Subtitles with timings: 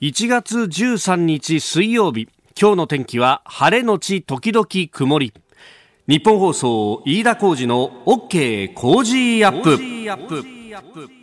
[0.00, 5.34] 1月13日水曜日今日の天気は晴れのち時々曇り。
[6.06, 11.17] 日本放送飯田浩二の OK 工事アップ。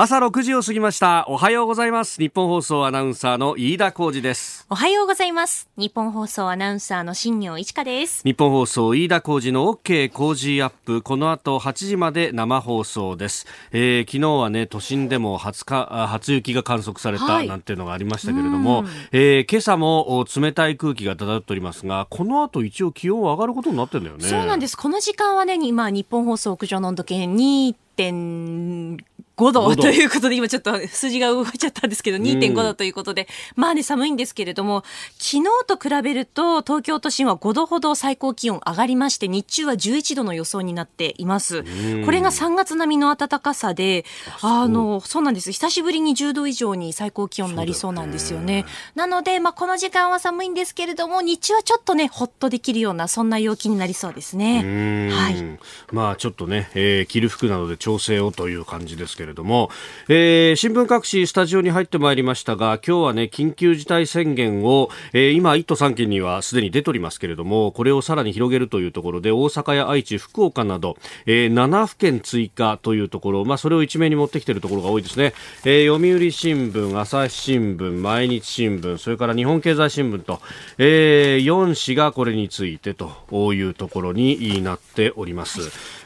[0.00, 1.24] 朝6時を過ぎました。
[1.26, 2.20] おはようございます。
[2.20, 4.64] 日本放送アナウンサーの飯田浩二です。
[4.70, 5.68] おはようございます。
[5.76, 8.22] 日本放送アナウンサーの新業一華です。
[8.22, 11.02] 日本放送飯田浩二の OK 工事アップ。
[11.02, 24.28] この後8時まで生放送です、えー、昨日はね都心でも初か初雪が観測されたなんていうのがありましたけれども、はい、えー、今朝も冷たい空気が漂っておりますがこの後一応気温上がることになってるんだよね。
[24.28, 24.76] そうなんです。
[24.76, 34.82] この時間はね今日本放送屋上の温度計2.5 5度ということで、今ちょっと数字が動いちゃったんですけど、2.5度ということで、うん、まあね、寒いんですけれども、
[35.18, 41.62] 昨日と比べると、東京都心は5度ほど最高気温上がりまして、日中は11度の予想になっています。
[42.04, 44.04] これが3月並みの暖かさで、
[44.42, 45.52] あの、そうなんです。
[45.52, 48.64] 久しぶりに10度以上に最高気温になりそうなんですよね。
[48.96, 55.10] なので、まあ、この時間は寒いんですけれども、日中はちょっとね、ほっとできるような、そんな陽気になりそうですね。
[55.12, 55.58] はい。
[55.92, 59.70] まあ、ちょっとね、えー、着る服などで調整をという感じですけれども、
[60.08, 80.40] えー、新聞各紙スタジオに入ってまいりましたが今日はね緊急事態宣言を、えー、今1都3県にはすでに出ておりますけれどもこれをさらに広げるというところで大阪や愛知福岡など、えー、7府県追加というところ、まあ、それを一面に持ってきているところが多いですね、えー、読売新聞朝日新聞毎日新聞それから日本経済新聞と、
[80.78, 85.60] えー、4紙がこれについてというところになっております。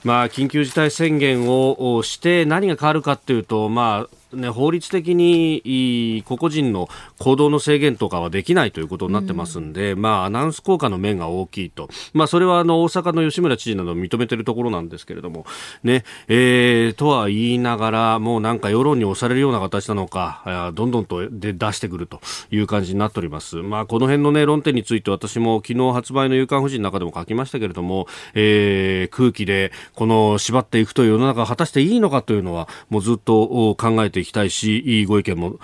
[0.04, 6.88] まあ、緊急事態宣言をして何が変わるかかっていうと、まあね、法律的に個々人の
[7.18, 15.46] 行動の制限とかはできないということになってますんで、うん、まあ、アナウンス効果の面が大きいと、まあ、それはあの大阪の吉村知事など認めているところなんですけれども、
[15.82, 23.56] ねえー、とは言いながら、もうなんか世論に押されるような形なのか、どんどんとで出してくるという感じになっております。
[23.56, 35.58] まあ、この辺の、ね、論点について私も昨日発売の夕刊富士の中でも書きましたけれども、えー、空気でこの縛っていくという世の中が果たしていいのかというのは、もうずっと考えていきたいし、いいご意見も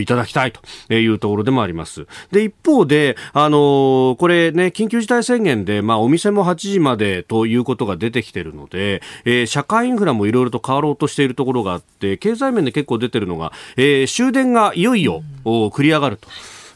[0.00, 2.06] いただきたいというところでもあります。
[2.32, 16.28] で、一方で、あのこれね、緊急事態宣言で、まあ、お店も8時までということが出てきてるので、えー、社会インフラもいろいろと変わろうとしているところがあって、経済面で結構出てるのが、えー、終電がいよいよ、繰り上がると。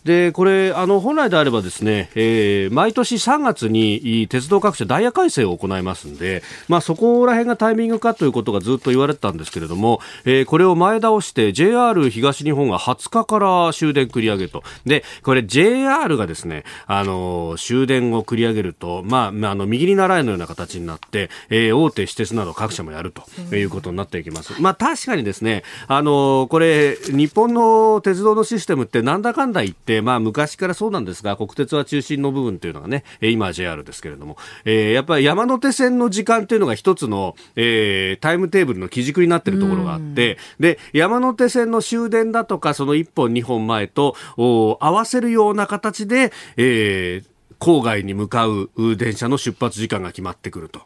[0.09, 24.55] でこれあの本来であればですね、えー、毎年3月に鉄道各社ダイヤ改正を行いますんで、まあ、そこら辺がタイミングかということがずっと言われてたんですけれども、えー、これを前倒して JR 東日本が20日から終電繰り上げとでこれ JR がですねあの終電を繰り上げると、まあ、あの右に習いのような形になって、えー、大手私鉄など各社もやるということになっていきます。
[24.63, 50.83] まあ、確かにですねあのこれ日本の鉄道のシステムってなんだかんだ言って、まあ、昔からそうなんですが、国鉄は中心の部分というのがね、今は JR ですけれども、えー、やっぱり山手線の時間というのが一つの、えー、タイムテーブルの基軸になっているところがあって、で、山手線の終電だとか、その1本2本前と合わせるような形で、えー、郊外に向かう電車の出発時間が決まってくると。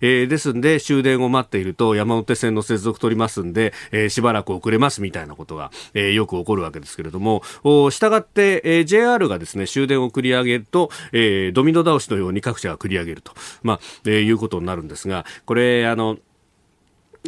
[0.00, 7.42] えー、ですんで終電を待っていると山手線の接続取りますんで、えー、しばらく遅れますみたいなことが、えー、よく起こるわけですけれども、
[7.90, 16.16] したがって、えー、JR がですね終電を繰り上げると、えー、ドミノ倒しのように各社が繰り上げると、まあえー、いうことになるんですが、これ、あの、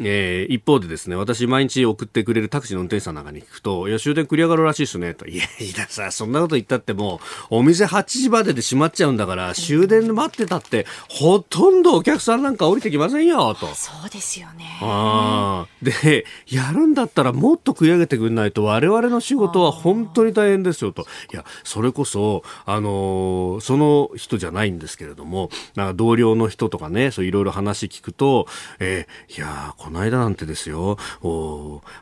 [0.02, 5.26] えー、一方でですね、私毎日送ってくれるタクシーの運転手さんなんかに聞くと、いや、終電繰り上がるらしいっすね、と。
[5.26, 7.20] いや、いやさ、そんなこと言ったっても
[7.50, 13.66] う、お店8時までで閉まっちゃうんだから、終電で待ってたって、ほとんどお客さんなんか降りてきませんよ、と。
[13.74, 14.78] そうですよね。
[14.82, 21.06] あで、やるんだったらもっと食い上げてくれないと、我々の仕事は本当に大変ですよ、と。
[21.32, 28.46] いや、それこそ、あのー、その人じゃないんですけれども、なんか同僚の人とかね、そういろいろ話聞くと、
[28.78, 30.98] えー、いやこの間なんてですよ、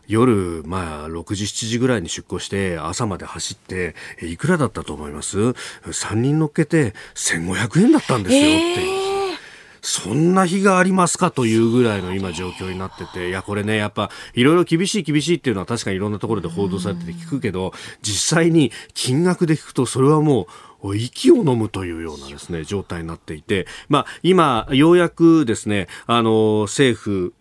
[0.08, 8.44] 夜、まあ、6時、7時ぐらいに出庫して、朝まで走って、いくらだったと思います ?3 人乗っけて1500円だったんですよっ
[8.74, 9.36] ていう。
[9.82, 17.72] そんな日がありますかというぐらいの今状況になってて、いや、これね、やっぱ、いろいろ厳しい厳しいっていうのは確かにいろんなところで報道されてて聞くけど、
[18.02, 20.46] 実際に金額で聞くと、それはもう、
[20.94, 27.34] 息を飲むというようなですね、状態になっていて、まあ、今、ようやくですね、あの、政府、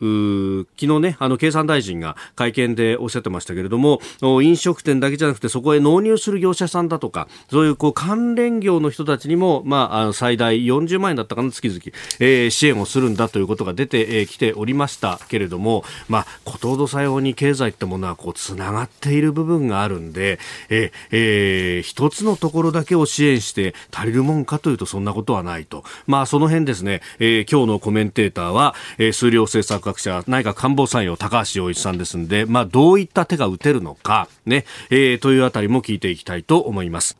[0.80, 11.80] 昨日ね、あの、経産大臣が会見でおっしゃってましたけれども、飲食店だけじゃなくて、そこへ納入する業者さんだとか、そういうこう関連業の人たちにも、まあ、あの最大40万円だったかな、月々、
[12.20, 20.40] えー、支援をするんだということが出てき、ておりましたけれども、まあ、ことほどさように経済ってものはこう、つながっている部分があるんで、
[20.70, 25.84] えー、えー、一つのところだけを支援して足りるもんかというと、そんなことはないと。
[26.08, 37.18] まあ、その辺ですね、えー、今日のコメンテーターは、えー、数量政策学者、内閣官房参与高橋洋一さんですんで、まあ、どういった手が打てるのか、ね、えー、というあたりも聞いていきたいと思います。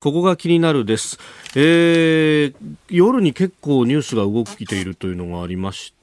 [0.00, 1.18] ここが気になるです、
[1.56, 2.54] えー、
[2.88, 5.97] 夜に結構ニュースが動きているというのがありまして、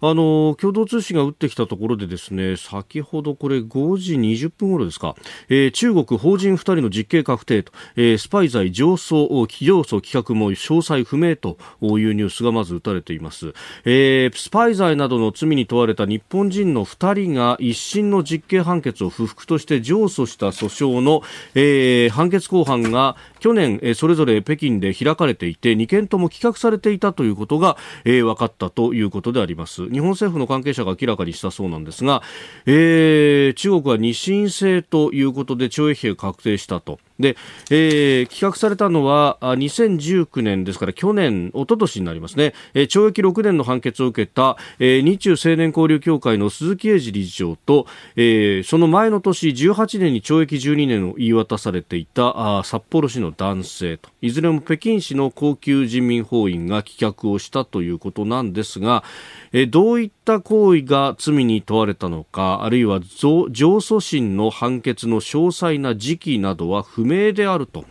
[0.00, 5.16] あの共同通信が打ってきたところでですね先ほどこれ5時20分頃ですか、
[5.48, 13.54] えー、中国法人2人の実刑確定と、えー、スパイ罪上訴企業訴企画も詳細不明というニュースがまず打たれています、
[13.84, 21.22] えー、スパイ罪などの罪に問われた日本人の2人が一審の実刑判決を不服として上訴した訴訟の、
[21.54, 27.76] えー、判決公判が去年、え、それぞれ北京で開かれていて2件とも企画されていたということが、
[28.06, 29.86] えー、分かったということであります。
[29.90, 32.22] 日本政府の関係者が明らかにしたそうなんですが、
[32.64, 36.98] えー、中国は二審制ということで懲役刑が確定したと。
[37.18, 37.36] で、
[37.70, 59.04] えー、企画されたのは2019年ですから去年、一昨年になりますね、えー、懲役6年の判決を受けた、えー、日中青年交流協会の鈴木英二理事長と、えー、その前の年18年に懲役12年を言い渡されていたあ札幌市の男性といずれも北京市の高級人民法院が棄却をしたということなんですが、
[59.52, 67.84] えどういった行為が罪に問われたのかあるいは上訴審の判決の詳細な時期などは不明であると。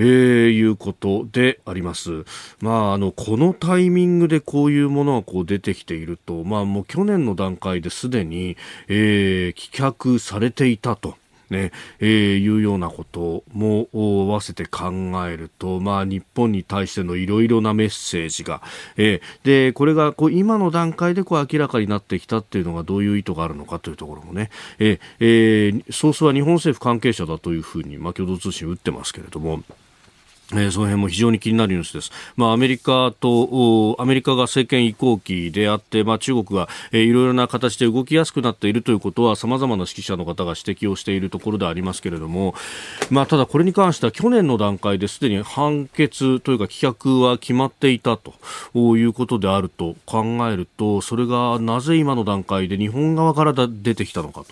[0.00, 0.04] えー、
[0.50, 2.24] いうことであります。
[2.60, 8.56] まあ、あの、このタイミングでこういうものがこう出てきていると、まあ、もう去年の段階ですでに、
[8.86, 11.16] えー、棄却されていたと。
[11.50, 14.90] ね、えー、いうようなことも合わせて考
[15.26, 18.62] えると、まあ、日本に対してのいろいろなメッセージが、
[18.96, 29.62] えー、で、これがこう今の段階でこう明らかになってきたっていうのがどういう意図があるのかというところもね、えーえー、ソースは日本政府関係者だというふうに、まあ、共同通信打ってますけれども、
[30.52, 32.10] えー、その辺も非常に気になるニュースです。
[32.36, 42.54] まあ、アメリカと、アメリカが政権移行期であって、まあ、中国が、えー、いろいろな形で動きやすくなっているということは、様々な指揮者の方が指摘をしているところでありますけれども、
[43.10, 48.34] まあ、ただこれに関しては去年の段階ですでに判決というか棄却は決まっていたと
[48.96, 54.44] いうことであると考えると、それがなぜ今の段階で日本側から出てきたのか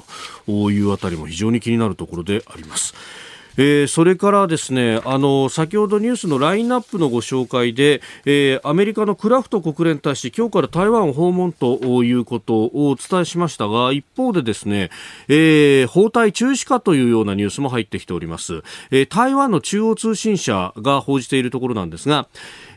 [0.47, 2.95] というあたりも非常に気になるところであります。
[3.57, 14.91] えー、それからですねあの先ほどニュースのラインナップのご紹介で、えー、アメリカのクラフト国連大使今日から台湾を訪問ということをお伝えしましたが一方でですね、
[15.29, 22.29] えー、包帯中止かというようなニュースも入ってきております、えー、台湾の中央通信社が報じているところなんですが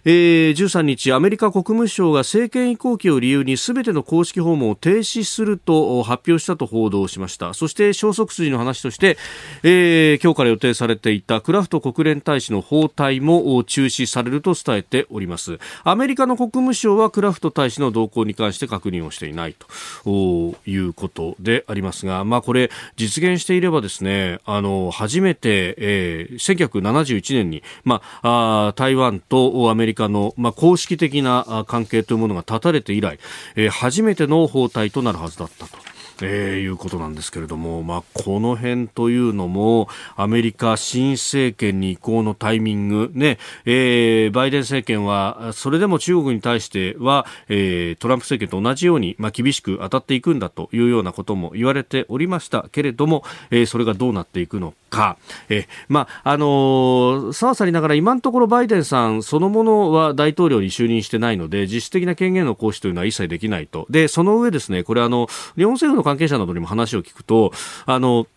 [0.06, 7.54] えー、13日アメリカ国務省が政権移行期を理由に全ての公式訪問を停止すると発表したと報道しました。
[7.54, 9.18] そして消息筋の話として、
[9.64, 15.60] えー、今日から予定されていたクラフト国連大使の訪台も中止されると伝えております。
[15.84, 19.56] アメリカの国務省はクラフト大使の動向に関して確認をしていない
[20.04, 26.36] ということでありますが、まあ、これ実現していればですねあの初めて、えー、
[26.82, 33.20] 1971年に、まあ、台湾とアメリカリカの、まあ、公式的な関係というものが断たれて以来、
[33.56, 35.78] えー、初めての訪台となるはずだったと。
[36.22, 55.18] えー、いうことなんですけれども、まあ、この辺というのもアメリカ新政権に移行のタイミング、ねえー、バイデン政権はそれでも中国に対しては、えー、トランプ政権と同じように、まあ、厳しく当たっていくんだというようなことも言われておりましたけれども、えー、それがどうなっていくのか、
[55.50, 63.86] えまああのー、さわさりながら今のところバイデンさんそのものは大統領に就任してないので実質的な権限の行使というのは一切できないと。
[63.90, 67.52] でその上ですねこれあの日本政府の関係者などにも話を聞くと
[67.86, 68.28] あの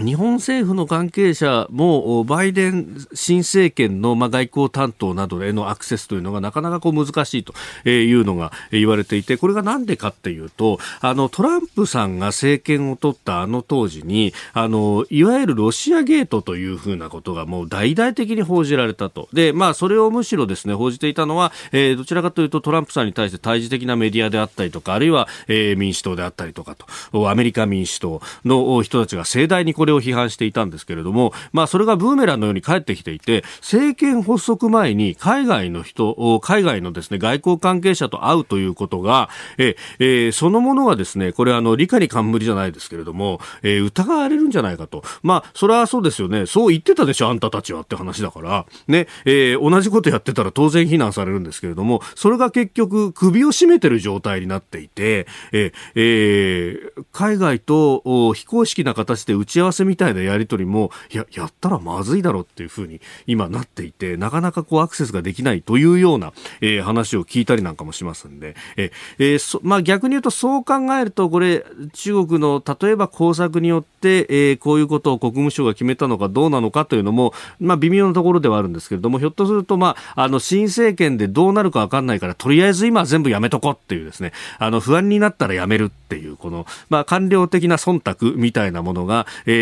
[0.00, 7.52] 日本政府の関係者もバイデン新政権の外交担当などへのアクセスというのがなかなかこう難しいと
[7.88, 19.28] いうのが言われていてこれがなんでかっていうとあのトランプさんが政権を取ったあの当時にあのいわゆるロシアゲートというふうなことがもう大々的に報じられたと。
[19.32, 39.28] で、まあ、それをむしろですね報じていたのは、えー、どちらかというとトランプさんに対して対峙的なメディアであったりとかあるいは、えー、民主党であったりとかとアメリカ民主党の人たちが盛大にこれれを批判していたんですけれども、まあ、それがブーメランのように返ってきていて、政権発足前に海外の人、海外のですね、外交関係者と会うということが、
[39.58, 45.02] ええー、そのものがですね、これあの、理科に冠じゃないですけれども、えー、疑われるんじゃないかと。
[45.22, 46.46] まあ、それはそうですよね。
[46.46, 48.66] そう言ってたでしょ、あんたたちはって話だから。
[48.86, 89.57] ね、えー、同じことやってたら当然非難されるんですけれども、それが結局首を絞めてる状態になっていて、ええー、海外と非公式な形で打ち合わせみたいなやり取りも、いや、やったらまずいだろうっていうふうに今なっていて、なかなかこうアクセスができないというような、えー、話を聞いたりなんかもしますんで、ええー、まあ逆に言うとそう考えると、これ、中国の例えば工作によって、えー、こういうことを国務省が決めたのかどうなのかというのも、まあ微妙なところではあるんですけれども、ひょっとすると、まあ、あの、新政権でどうなるかわかんないから、とりあえず今全部やめとこうっていうですね、あの、不安になったらやめるっていう、この、まあ、官僚的な忖度みたいなものが、えー、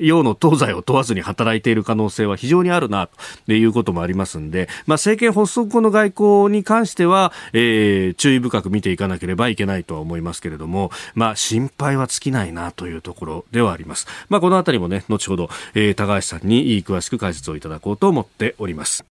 [0.00, 3.08] 洋の東西を問わずに働いている可能性は非常にあるな、
[3.46, 14.06] ということもありますんで、まあ、政権発足後の外交に関しては、えー、注意深く見ていかなければいけないとは思いますけれども、まあ、心配は尽きないなというところではあります。
[14.28, 19.13] まあ、このあたりもね、後ほど、えー、高橋さんに詳しく解説をいただこうと思っております。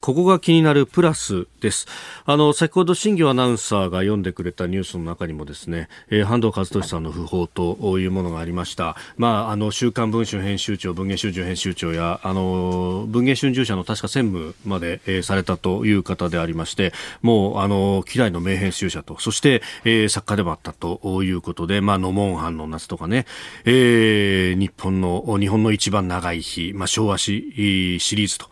[0.00, 1.86] ここが気になるプラスです。
[2.24, 8.94] あの、先ほど新業アナウンサーが読んでくれたニュースの中にもですね、えー、半藤和俊さんの訃報というものがありました。
[9.16, 23.26] まあ、あの、週刊文春編集長、文藝春秋編集長や、あの、文藝春秋社の確か専務まで、えー、されたという方でありまして、もう、あの、希代の名編集者と、そして、えー、作家でもあったということで、まあ、ノモンハンの夏とかね、
[23.64, 28.48] えー、日本の、日本の一番長い日、まあ、昭和史シリーズと、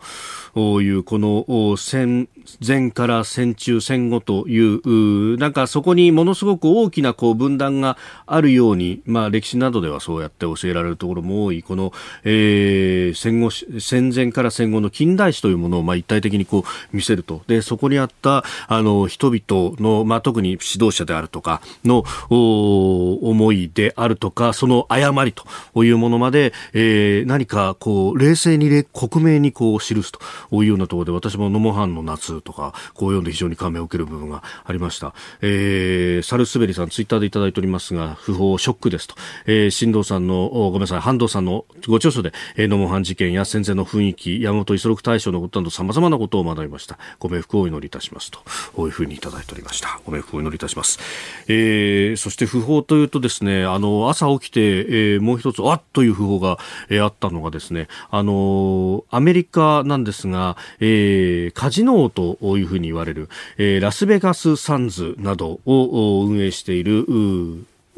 [0.55, 2.29] いうこの戦
[2.65, 11.63] 前から戦中戦後というなんかそこにものすごく大きなこう分断があるように、まあ、歴史などではそうやって教えられるところも多い。
[11.63, 11.91] この、
[12.23, 17.41] えー、戦後戦前から戦後の近代史というものをまあ一体的にこう見せると。
[17.47, 30.19] でそこにあったあの人々の、まあ、特に指導者であるとかの思いであるとかその誤りというものまで、えー、何かこう冷静に克明にこう記すと。
[30.51, 39.15] いうようなところで私も野茂藩の夏とかこう読んで非常に感銘を受ける部分がありました、えー、サルスベリさんツイッターでいただいておりますが不法ショックですと、
[39.45, 46.97] えー、新藤さんのごめんなさい半藤さんのご著書で、えー、野茂藩事件や戦前の雰囲気山本五十六大将のことなどさまざまなことを学びました。
[47.19, 48.39] ご冥福をお祈りいたしますと。
[48.73, 49.99] こういうふうにいただいておりました。
[50.05, 50.99] ご冥福をお祈りいたします、
[51.47, 56.57] えー、そして不法というとですねあの朝起きて、えー、もう一つあっという不法が、
[56.89, 67.05] えー、あったのがですねあのアメリカなんですがが、えー、カジノ王というふうに言われる、えー、ラスベガスサンズなどを運営している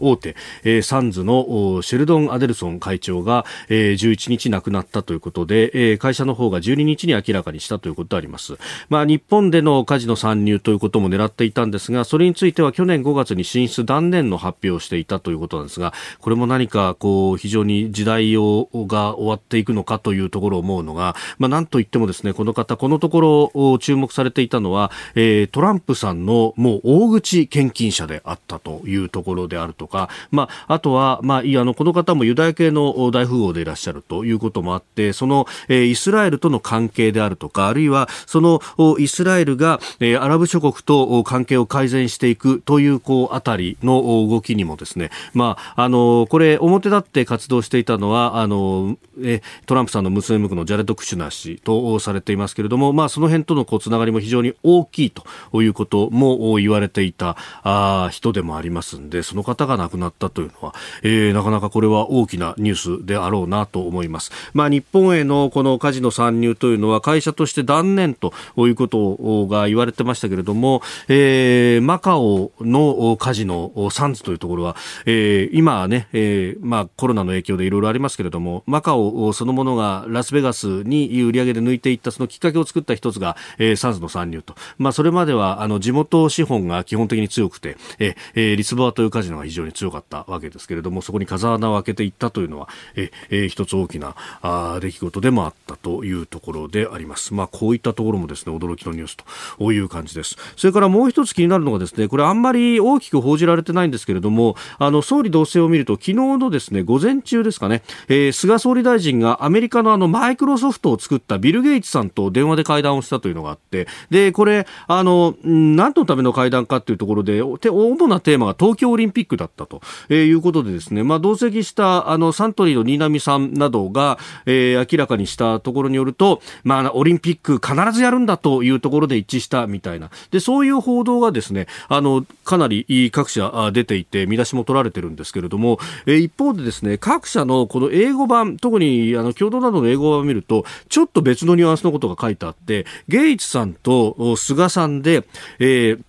[0.02, 8.58] 大手、えー、サンズのシェルドン・アデルソン会長が、えー、11日亡くなったということで、えー、会社の方が12日に明らかにしたということであります。
[8.90, 38.62] まあ、日本でのカジノ参入ということも狙っていたんですが、それについては去年5月に進出断念の発表をしていたということなんですが、これも何かこう非常に時代をが終わっていくのかというところを思うのが、まあ、なんといってもですね、この方、このところ注目されていたのは、えー、トランプさんのもう大口献金者であったというところであるとか、まあ、あとは、まあ、いあのこの方もユダヤ系の大富豪でいらっしゃるということもあってその、えー、イスラエルとの関係であるとかあるいはその
[38.98, 64.32] イスラエルが、えー、アラブ諸国と関係を改善していくというこうあたりの動きにもですね、まあ、あのこれ表立って活動していたのはあのえトランプさんの娘婿のジャレッド・クシュナ氏とされていますけれども、まあ、その辺とのこうつながりも非常に大きいということも言われていたあ人でもありますんでその方が亡くなったというのは、えー、なかなかこれは大きなニュースであろうなと思います。
[64.54, 97.34] まあ、日本へのこのカジノ参入というのは会社として断念ということが言われてましたけれども、えー、マカオのカジノサンズというところは、えー、今ね、えー、まあ、コロナの影響でいろいろありますけれどもマカオそのものがラスベガスに売り上げで抜いていったそのきっかけを作った一つが、えー、サンズの参入と、まあ、それまではあの地元資本が基本的に強くて、えー、リスボアというカジノが非常に強かったわけですけれどもそこに風穴を開けていったというのはえ、え、一つ大きなあ出来事でもあったというところであります。
[97.34, 99.18] まあ、こういったところもですね驚きのニュース
[99.58, 100.36] という感じです。
[100.56, 130.10] それからもう一つ気になるのがですねこれあんまり大きく報じられてないんですけれどもあの総理同棲を見ると昨日のですね午前中ですかね、えー、菅総理大臣がアメリカのあのマイクロソフトを作ったビル・ゲイツさんと電話で会談をしたというのがあってでこれあの何のための会談かというところで主なテーマが東京オリンピックだっったと、えー、いうことでですね、まあ、同席したあのサントリーの新浪さんなどが、えー、明らかにしたところによると、まあ、オリンピック必ずやるんだというところで一致したみたいな。
[130.32, 145.26] でそういう報道がですねあのかなり各社出ていて見出しも取られてるんですけれども、えー、一方でですね各社のこの英語版特にあの共同などの英語版を見るとちょっと別のニュアンスのことが書いてあってゲイツさんと菅さんで、
[145.60, 146.04] えー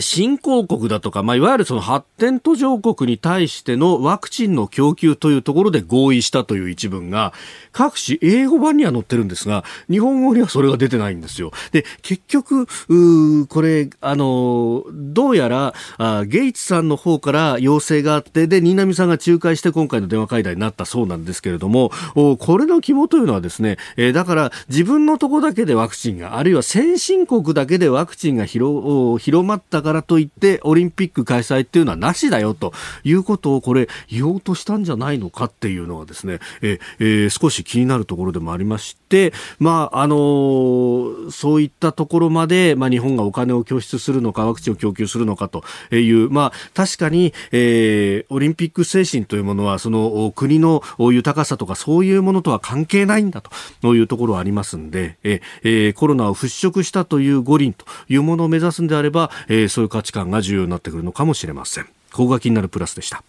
[0.00, 7.32] 新興国だとか、まあ、いわゆるその発展途上国に対してのワクチンの供給というところで合意したという一文が、
[7.72, 11.52] 各紙英語版には載ってるんですが、日本語にはそれが出てないんですよ。
[11.72, 32.72] で、結局、うこれ、あの、どうやらあ、ゲイツさんの方から要請があって、で、新浪さんが仲介して今回の電話会談になったそうなんですけれども、おこれの肝というのはですね、えー、だから自分のとこだけでワクチンが、あるいは先進国だけでワクチンが広広まったからといってオリンピック開催っていうのはなしだよと
[33.04, 39.01] いうことをこれ言おうとしたんじゃないのかっていうのはですね、ええー、少し気になるところでもありまして、
[39.58, 45.64] まあ、あのー、そういったところまで、まあ、日本がお金を拠出するのかワクチンを供給するのかと
[45.94, 53.42] いう、まあ、確かに、えー、オリンピック精神というものはその国の豊かさとかそういうものとは関係ないんだ
[53.82, 61.84] というところはありますんで、えー、コロナを払拭したという五輪というものを目指すんであれば、えー、そういう価値観が重要になってくるのかもしれません。
[62.12, 63.22] ここが気になるプラスでした。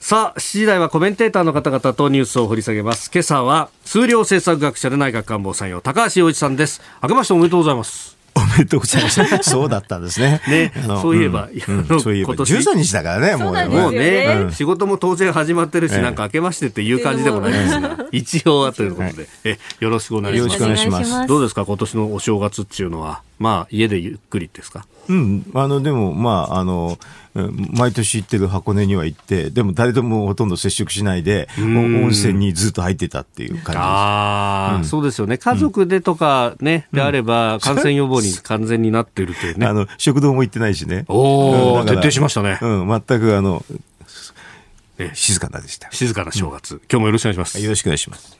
[0.00, 3.10] さあ、7時台はコメンテーターの方々とニュースを掘り下げます。
[3.12, 6.80] 今朝は、数量政策学者で内閣官房参与、高橋洋一さんです。
[7.02, 8.16] 明けましておめでとうございます。
[8.34, 9.20] おめでとうございます。
[9.44, 10.40] そうだったんですね。
[10.48, 13.64] ね、そういえば、うん、そういえば、13日だからね、もうね。
[13.66, 20.62] もうね、仕事も当然始まってるし、なんか明けましてっていう感じでもないですが、一応はということで、え、よろしくお願いします。
[20.62, 21.28] よろしくお願いします。
[21.28, 23.20] どうですか、今年のお正月っていうのは。
[23.40, 24.86] まあ、家でゆっくりですか？
[25.08, 26.98] うん、あの、でも、まあ、あの、
[27.72, 33.78] 毎年行ってる箱根には行って、でも誰ともほとんど接触しないで、温泉にずっと入ってたっていう感じです。
[33.78, 35.38] ああ、うん、そうですよね。
[35.38, 39.66] 家族でとかね、うん、であれば、感染予防に完全になってるというね。
[39.66, 41.06] あの、食堂も行ってないしね。
[41.08, 42.58] おお、徹底しましたね。
[42.60, 43.64] うん、全くあの、
[44.98, 45.90] え静かなでした。
[45.92, 47.58] 静かな正月、うん、今日もよろしくお願いします。
[47.58, 48.38] よろしくお願いします。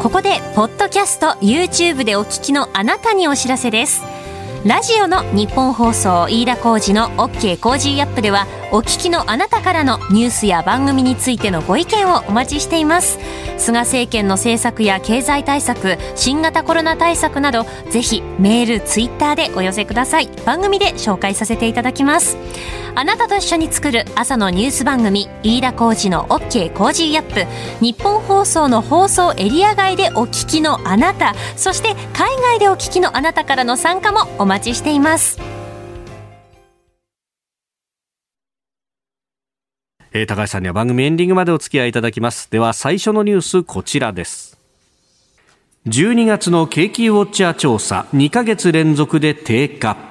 [0.00, 4.19] ここでポッドキャスト YouTube でお聞きのあなたにお知らせです。
[4.66, 13.18] ラジオの日本放送飯田浩二の OK コージーアップではお聞きのあなたからのニュースや番組についてのご意見をお待ちしています。
[13.56, 20.28] 菅政権の政策や経済対策新型コロナ対策などぜひメールツイッターでお寄せください。
[20.44, 22.36] 番組で紹介させていただきます。
[22.94, 27.46] あなたと一緒に作る朝のニュース番組飯田浩二の OK コージーアップ。
[27.84, 35.38] 日本放送の放送エリア外でお聞きのあなたそして海外でお聞きのあなたからの参加もお待ち待ちしています。
[40.12, 42.50] えー、高橋さんには番組エンディングまでお付き合いいただきます。
[42.50, 44.58] では最初のニュースこちらです。
[45.86, 50.09] 12月の景気ウォッチャー調査2ヶ月連続で低下。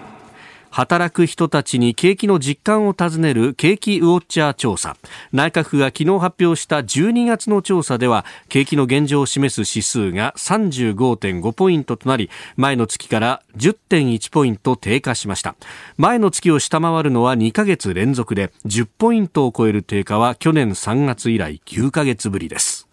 [0.69, 4.97] 働く人たちに景気の実感を尋ねる景気ウォッチャー調査。
[5.31, 15.55] 内閣府が昨日発表した12月の調査では景気の現状を示す指数が35.5ポイントとなり前の月から10.1ポイント低下しました。
[15.97, 22.87] 前の月を下回るのは2ヶ月連続で10ポイントを超える低下は去年3月以来9ヶ月ぶりです。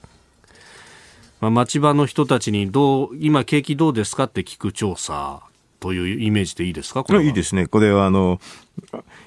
[1.41, 5.46] まあ、町場の人たちにどう今景気どうですかって聞く調査。
[5.81, 7.05] というイメージでいいですか？
[7.23, 7.67] いいですね。
[7.67, 8.41] これはあの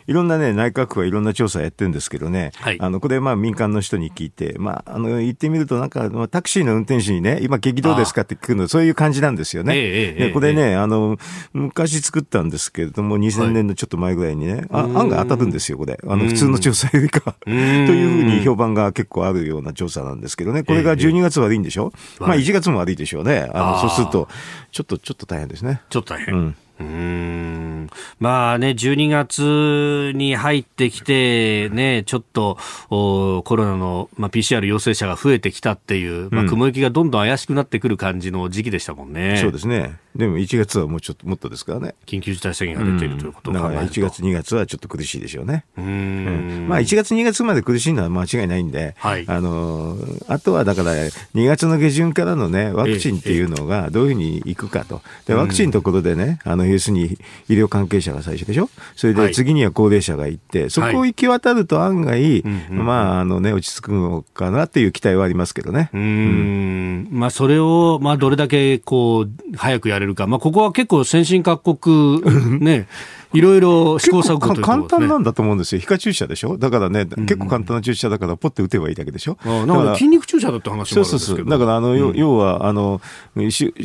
[0.08, 9.74] いろんなね、内閣府はいろんな調査やってるんですけどね、はい、あの、これまあ民間の人に聞いて、まあ、あの、言ってみるとなんか、タクシーの運転手にね、今激動ですかって聞くの、そういう感じなんですよね。
[9.76, 11.18] ええ、これね、え、あの、
[11.54, 16.00] 昔作ったんですけれども、2000年のちょっと前ぐらいにね、はい、あ案外当たるんですよ、これ。
[16.08, 23.50] あの、普通の調査よりかというふうに評判が結構あるような調査なんですけどね、これが12月悪いんでしょ、まあ1月も悪いでしょうね。
[23.54, 24.28] あの、そうすると、
[24.72, 25.82] ちょっと、ちょっと大変ですね。
[25.90, 26.36] ちょっと大変。
[26.36, 27.90] うんうん
[28.20, 32.58] まあね、12月に入ってきて、ね、ちょっと
[32.90, 39.38] コロナの、まあ、PCR 陽性者が増えてきたっていう、まあ、雲行きがどんどん怪しくなってくる感じの時期でしたもんね。
[39.42, 39.98] そうですね。
[40.16, 41.96] でも1月はもうちょっともっとですからね。
[42.06, 45.66] 緊急事態宣言が出ているということだから1月、2月はちょっと苦しいでしょうね。
[45.78, 55.02] うん、まあ1月、2月まで苦しいのは間違いないんで、はい、あのあとはだから2月の下旬からのね、ワクチンっていうのがどういうふうにいくかと。
[55.28, 57.18] で、ワクチンのところでね、あの、要するに
[57.48, 58.70] 医療関係者が最初でしょ？
[58.96, 65.92] それで次には高齢者が行って、そこを行き渡ると案外、まあ、あのね、落ち着くのかなっていう期待はありますけどね。
[65.94, 67.08] うん。
[67.12, 72.22] まあ、それを、まあ、どれだけこう、早くやされるか、まあ、ここは結構先進各国、
[72.60, 72.88] ね、
[73.34, 75.82] いろいろ試行錯誤とね、簡単なんだと思うんですよ。
[75.82, 76.58] 皮下注射でしょ？
[76.58, 81.06] だからね、結構簡単な注射だから、ポッて打てばいいだけでしょ、うん、だから筋肉注射だって話もあるんですけど。
[81.06, 81.50] そうそうそう。
[81.50, 83.02] だから、あの、うん、要は、あの、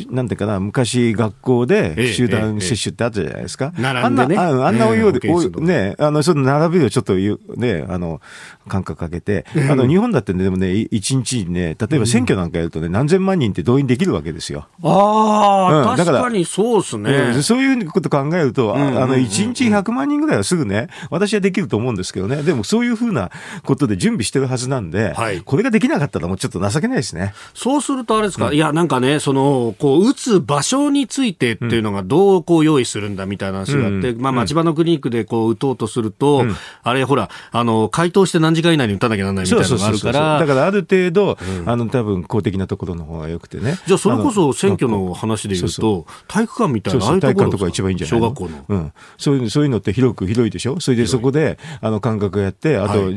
[0.09, 3.71] なんていうかな、昔学校で集団接種ってあったじゃないですか。
[3.75, 4.37] えええ、並んでね。
[4.37, 5.19] あんな、あんなおようで、
[5.61, 8.21] ね、あの、その並びをちょっと、ね、あの、
[8.67, 14.67] 間隔かけて、あの、日本だってね、でもね、一日にね、例えば選挙なんかやるとね、何千万人って動員できるわけですよ。
[14.81, 23.29] ああ、うん、確かにそうですね、そういうこと考えると、あの、一日100万人人ぐらいはすぐね、私はできると思うんですけどね、でもそういうふうな
[23.63, 27.33] ことで準備してるはずなんで、はい、これができなかったらもうちょっと情けないですね。
[27.53, 40.39] そうするとあれですか、うん、いや、なんかね、その、こう、打つ場所についてっていうのがどうこう用意するんだみたいな話があって、うん、まあ、町場のクリニックでこう、打とうとすると、うん、あれ、ほら、あの、回答して何時間以内に打たなきゃならないみたいなのがあるから。
[40.39, 43.77] だからある程度、あの、多分公的なところの方がよくてね。
[43.85, 48.91] じゃあ、それこそ選挙の話で言うと、体育館みたいな、ああいうところとか一番いいんじゃない小学校の。
[49.31, 49.39] うん。
[49.39, 50.79] そういう、そういうのって広く広いでしょ？
[50.79, 53.09] それでそこで、あの、感覚をやって、あと、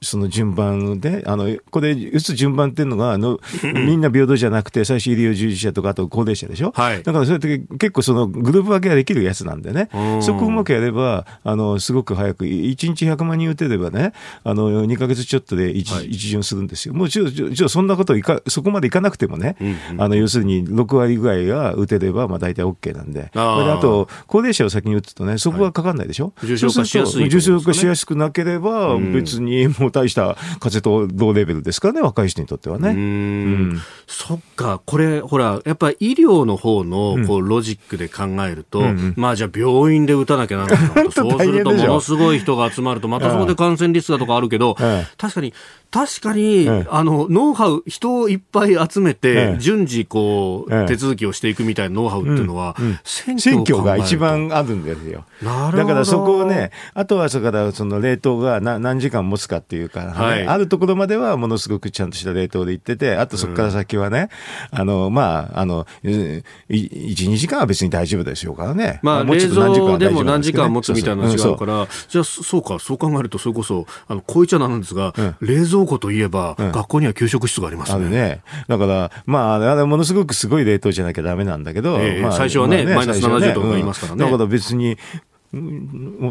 [0.00, 6.72] その順番で、あの、これ、打つ順番っていうのが、あの、みんな平等じゃなくて、最初医療従事者とか、あと高齢者でしょ？
[6.74, 7.02] はい。
[7.02, 9.88] だからそれって結構そのグループ分けができるやつなんでね、
[10.22, 14.12] そこをうまくやれば、あの、すごく早く、1日100万人打てればね、
[14.44, 16.94] あの、2か月ちょっとで一,、一巡するんですよ。
[16.94, 19.56] もうちょ、ちょ、ちょそんなこといか、そこまでいかなくてもね、
[19.98, 23.30] あの、要するに6割ぐらいが打てれば、まあ大体 OK なんで。
[23.34, 32.90] ああと、高齢者を先に打つとね、そこはかかんないでしょ、重症化しやすい、重症化しやすくなければ、別にもう大した風邪と同レベルですからね、若い人にとってはね。
[32.90, 33.80] うん。
[34.06, 44.76] そっか、これ、ほら、やっぱり医療の方のこうロジックで考えると、うん、まあじゃあ病院で打たなきゃならないと、 そうするとものすごい人が集まると、またそこで感染リスクだとかあるけど、
[45.16, 45.52] 確かに
[45.90, 55.24] 確かに、あの、ノウハウ、人をいっぱい集めて、順次、こう、手続きをしていくみたいなノウハウっていうのは、選挙が一番あるんですよ。
[55.42, 64.28] だからそこをね、あとはそれからその冷凍が何時間持つかっていうか、あるところまではものすごくちゃんとした冷凍で行ってて、あとそこから先はね、
[64.70, 69.00] あの、まあ、あの、1、2時間は別に大丈夫でしょうからね。
[69.02, 78.08] まあ、冷蔵でも何時間持つみたいなのが違うから、じゃあ、そうか、そう考えると、それこそ、あの、こういっちゃなんですが、冷蔵庫といえば、学校には給食室がありますね。
[78.08, 78.42] ね。
[78.68, 84.24] だから、まあ、あれものすごくすごい冷凍じゃなきゃだめなんだけど、えーまあ、最初はね、マイナス70度とか言いますからね。
[84.24, 84.96] だから別に、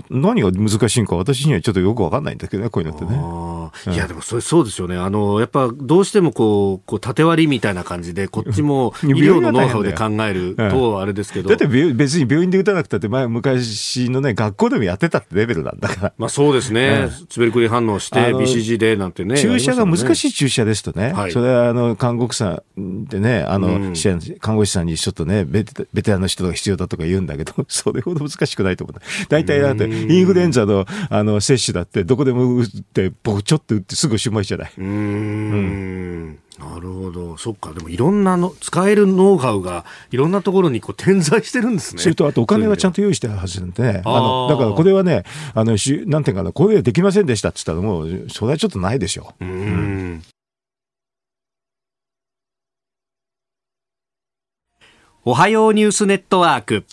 [0.10, 3.06] 何が難しいんか私にはちょっとよく分かんないんだけどね、こういうのって
[3.90, 3.96] ね。
[3.96, 4.96] いや、でもそれそうですよね。
[4.98, 11.50] あの、やっぱどうしてもこう、こう縦割りみたいな感じで、こっちも医療のノウハウで考えるとあれですけど。
[11.50, 16.14] だって別に病院で打たなくたって前、昔のね、学校でもやってたってレベルなんだから。
[16.18, 17.10] まあそうですね。
[17.30, 19.38] ツベルクリ反応して、BCG でなんてね。
[19.38, 23.94] 注射が難しい注射ですとね、それはあの、看護師さんでね、あの、
[24.40, 29.00] 看護師さんにちょっとね、ベテランの人が必要だとか言うんだけど、 それほど難しくないと思う。
[29.30, 34.72] 大体だって、インフルエンザのあの接種だって、どこでも打って、ぼちょっと打ってすぐしまいじゃない。
[34.78, 37.38] うんなるほど。
[37.38, 37.74] そっか。
[37.74, 42.02] でもいろんなの、使えるノウハウがいろんなところにこう点在してるんですね。
[42.02, 44.02] それとあとお金はちゃんと用意してるはずなんでね。
[44.06, 45.24] あの、だからこれはね、
[45.54, 49.46] あの、しなんていうかな、これはできませんでしたって言ったらもう、それはちょっとないでしょう。
[49.46, 50.22] うん。
[55.26, 56.86] おはようニュースネットワーク。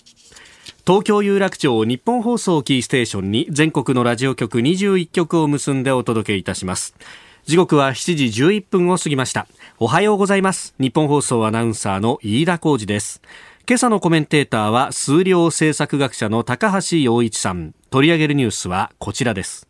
[0.84, 6.96] 東京有楽町日本放送キーステーションに全国のラジオ局21局を結んでお届けいたします。
[7.44, 9.46] 時刻は7時11分を過ぎました。
[9.78, 10.74] おはようございます。
[10.80, 13.22] 日本放送アナウンサーの飯田浩二です。
[13.68, 17.74] 今朝のコメンテーターは数量政策学者の高橋洋一さん。
[17.90, 19.68] 取り上げるニュースはこちらです。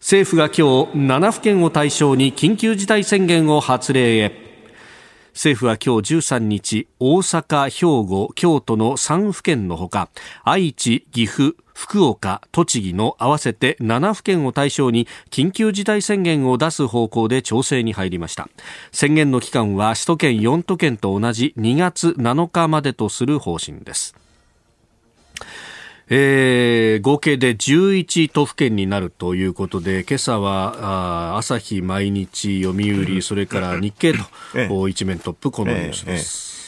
[0.00, 4.47] 政府が今日7府県を対象に緊急事態宣言を発令へ。
[5.38, 10.08] 政府は今日13日大阪、兵庫、京都の3府県のほか
[10.42, 18.48] 愛知、岐阜、福岡、栃木の合わせて7府県を対象に緊急事態宣言を出す方向で調整に入りました。
[18.90, 24.16] 宣言の期間は首都圏4都県と同じ2月7日までとする方針です。
[26.10, 34.18] えー、合計で11都府県になるということで今朝はあ朝日毎日読売それから日経と、
[34.54, 36.46] ええ、一面トップこのニュースです。
[36.54, 36.58] え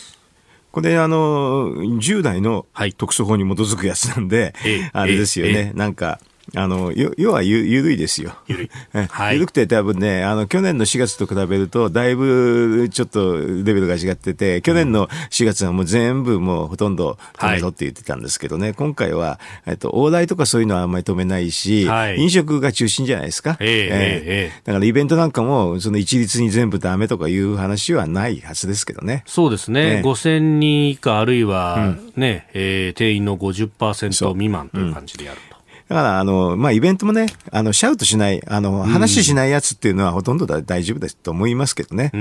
[0.73, 2.65] これ、あの、10代の
[2.97, 6.21] 特措法に基づくやつなんで、はい、あれですよね、なんか、
[6.57, 8.35] あの、要はゆ緩いですよ。
[8.49, 8.71] 緩い。
[9.09, 23.57] はい、緩くて多分ね、あの、去年の4月と比べると、だいぶちょっとレベルが違ってて、去年の4月はもう全部もうほとんど止めろって言ってたんですけどね、はい、今回は、えっと、往来とかそういうのはあんまり止めないし、はい、飲食が中心じゃないですか。
[23.61, 29.23] えー、えー、だからイベントなんかも、その一律に全部ダメとかいう話はないはずですけどね。
[29.27, 29.97] そうですね。
[29.97, 35.50] ね5000人以下あるいはね、うん、えー、定員の50%未満という感じでやると。
[35.91, 42.13] だから、あの、まあ、イベントもね、あの、シャウトしない、あの、話しないやつっていうのはほとんど大丈夫ですと思いますけどね。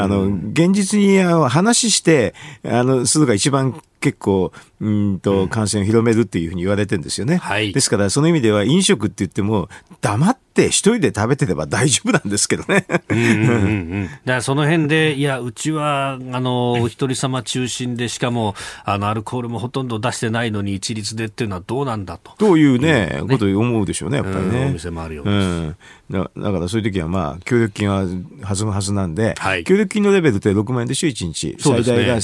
[0.00, 7.36] あの、現実に話して、あの、すぐが一番結構、うんと、感染を広めるっていうふうに言われてるんですよね。
[7.36, 7.72] はい。
[7.72, 9.68] ですから、その意味では飲食って言っても、
[10.00, 12.84] 黙って一人で食べてれば大丈夫なんですけどね。
[13.08, 14.04] うんうん。
[14.06, 22.32] だからその辺で、いや、うちは、あの、お一人様中心で、しかも、あの、アルコールもほとんど出してないのに一律でっていうのはどうなんだと。
[22.38, 24.66] というね、ねことを思うでしょうね、やっぱりね。
[24.66, 25.30] お店もあるようで
[25.70, 25.76] す。
[26.10, 31.56] うんだだからそういう時はまあ協力金は弾むはずなんで、はい、協力金のレベルって6万円でしょ、1日。
[31.58, 32.14] 最大が、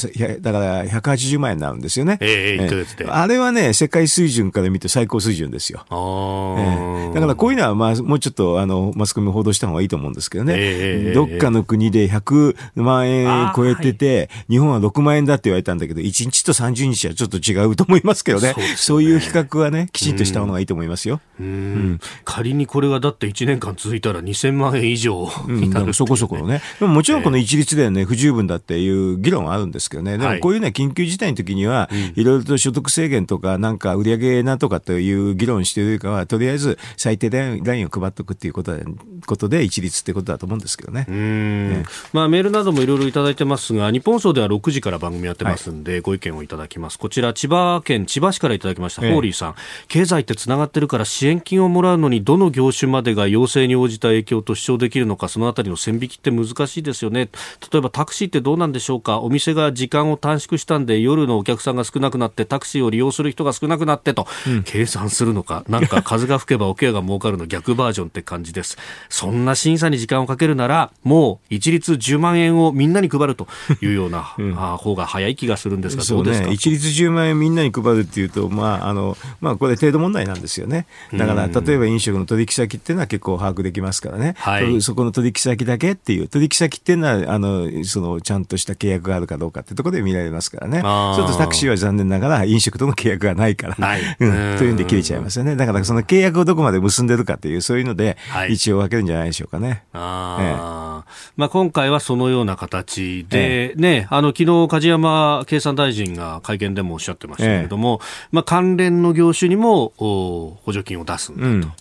[0.40, 2.18] だから180万円になるんですよね。
[2.20, 5.84] えー、えー、あれはね、世界水準から見て最高水準ですよ。
[5.90, 10.54] えー、だからこういうのはまあもうちょっとあのマスコミ報道した方がいいと思うんですけどね。
[10.56, 18.54] えー、どっかの国で100万円超えてて、はい、日本は6万円だって言われたんだけど、1日と30日はちょっと違うと思いますけどね。
[18.76, 21.20] そうねいう比較はね、きちんとした方がいいと思いますよ。
[21.40, 26.60] うん、うん、仮にこれがだって1年間続いたら2000万円以上になる、ね、そこそこのね。
[26.78, 30.18] でももちろんこの一律ではね、不十分だっていう議論はあるんですけどね。
[30.18, 38.84] でもこういうね、緊急事態の時には、いろいろと所得制限とか、なんか売上なんとかという議論しているよりかは、とりあえず最低ラインを配っておくっていうことで、
[39.26, 41.06] ことで一律ってことだと思うんですけどね。
[41.08, 46.98] ねまあメールなどもいろいろいただいてますが、日本放送では6時から番組やってますんで、はい、ご意見をいただきます。
[46.98, 49.54] こちら、千葉県千葉市からいただきました、ホーリーさん。
[49.86, 57.28] 経済ってつながってるから支援金をもらうのに、どの業種までが要請に応じた影響と主張できるのか、そのあたりの線引きって難しいですよね。
[57.72, 59.20] 例えばタクシーってどうなんでしょうか。
[59.20, 65.64] お店が時間を短縮したんで、夜のお客さんが少なくなって、タクシーを利用する人が少なくなってと、うん、計算するのか。
[65.68, 68.76] なんか風が吹けばおケアが儲かるの逆バージョンって感じです。
[69.08, 73.48] そんな審査に時間をかけるなら、もう一律10万円をみんなに配ると
[73.80, 80.86] いうような、 うん、あ方が早い気がするんですが、どうですか、ね、一律10万円みんなに配るっていうと、まあ、あの、まあ、これ程度問題なんですよね。
[81.14, 84.34] だから、例えば飲食の取引先っていうのは結構把握できますからね。
[84.38, 90.80] はい、そこの取引先だけっていう、取引先っていうのは、あの、その、ちゃんとした契約があるかどうかってところで見られますからね。
[90.80, 95.56] ちょっとタクシーは残念ながら飲食との契約がないから、はい、うん、というんで切れちゃいますよね。
[95.56, 98.16] だからその契約をどこまで結んでるかっていう、そういうので、
[98.48, 99.84] 一応分けるんじゃないでしょうかね。
[99.92, 111.48] あええ、まあ今回はそのような形で、ええ、ね、あの、昨日梶山経産大臣が会見でもおっしゃってましたけれども、え、まあ関連の業種にも補助金を出すんだと。
[111.48, 111.72] うん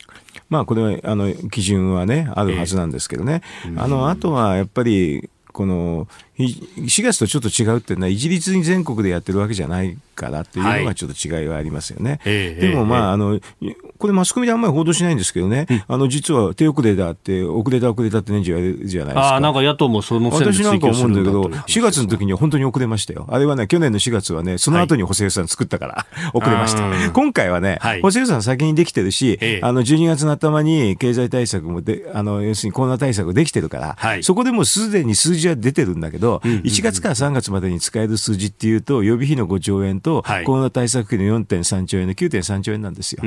[0.49, 3.41] まあ、これはあの基準はね、あるはずなんですけどね、
[3.75, 12.19] あのあとはやっぱり、この4月とちょっと違うっていうのは、一律に全国でやってるわけじゃないからっていうのがちょっと違いはありますよね。
[12.23, 13.39] はい、でもまあ、あの、
[13.97, 19.35] これマスコミであんまり報道しないんですけどね、うん、あの、実は手遅れだって、遅れた遅れたって年中言われるじゃないですか。
[19.35, 23.27] あなんか野党もその私なんか思うんだけど、4月の時には本当に遅れましたよ。
[23.29, 27.11] あれはね、去年の4月はね、その後に補正予算作ったから、遅れました。
[27.11, 43.21] 今回はね、はい、補正予算先にできてるし、あの、12月の頭に経済対策もで、あの、要するにコロナ対策できてるから、はい、そこでもすでに数字は出てるんだけど、うんうんうん、1月から3月までに使える数字っていうと、予備費の5兆円と、コロナ対策費の4.3兆円の9.3兆円なんですよ。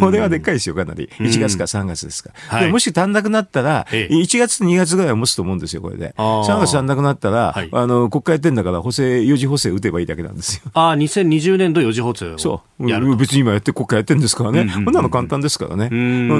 [0.00, 1.08] これはでっかいですよ、かなり。
[1.18, 2.60] 1月から3月ですから。
[2.60, 6.14] でもし足んなくなったら、1月と2月ぐらいは持つと思うんですよ、これで。
[6.16, 10.70] 3月足んなくなったら、あの、国会やってんだから、補正、4次補正打てばいいだけなんですよ。
[10.74, 13.16] ああ、2020年度4次補正そう。
[13.16, 14.70] 別に今やって、国会やってるんですからね。
[14.72, 15.84] こんなの簡単ですからね。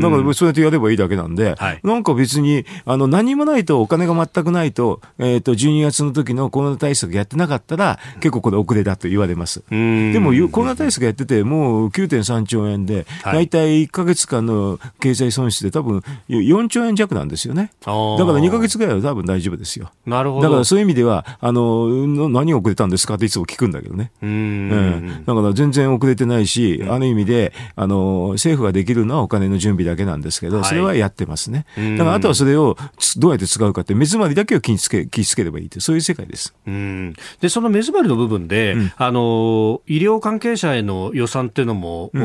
[0.00, 9.62] だから、そうやってやればいいだけなんで、なんか別に、あの、何もないと、お金が全くないと、えっと、12月の時のコロナ対策やってなかったら、結構これ遅れだと言われます。
[9.71, 17.71] でも、コロナ対策やってて、もう9.3兆円で、大体1か月間の経済損失で多分4兆円弱なんですよね。
[17.81, 17.99] だから
[18.38, 19.90] 2か月ぐらいは多分大丈夫ですよ。
[20.07, 20.42] なるほど。
[20.42, 21.88] だからそういう意味では、あの、
[22.29, 24.11] 何遅れたんですかっていつも聞くんだけどね。
[24.23, 25.06] うん。
[25.26, 31.66] だから全然遅れてないし、ある意味で、あの、政府ができるのはお金の準備だけなんですけど、それはやってますね。
[31.98, 32.76] だからあとはそれを
[33.16, 36.54] どうやって使うかって、目詰まりだけを気につけ、気つければいいって、そうそういう世界です。
[36.66, 37.14] うん。
[37.40, 42.18] でその目詰まりの部分で、うん、あの医療関係者への予算っていうのも、う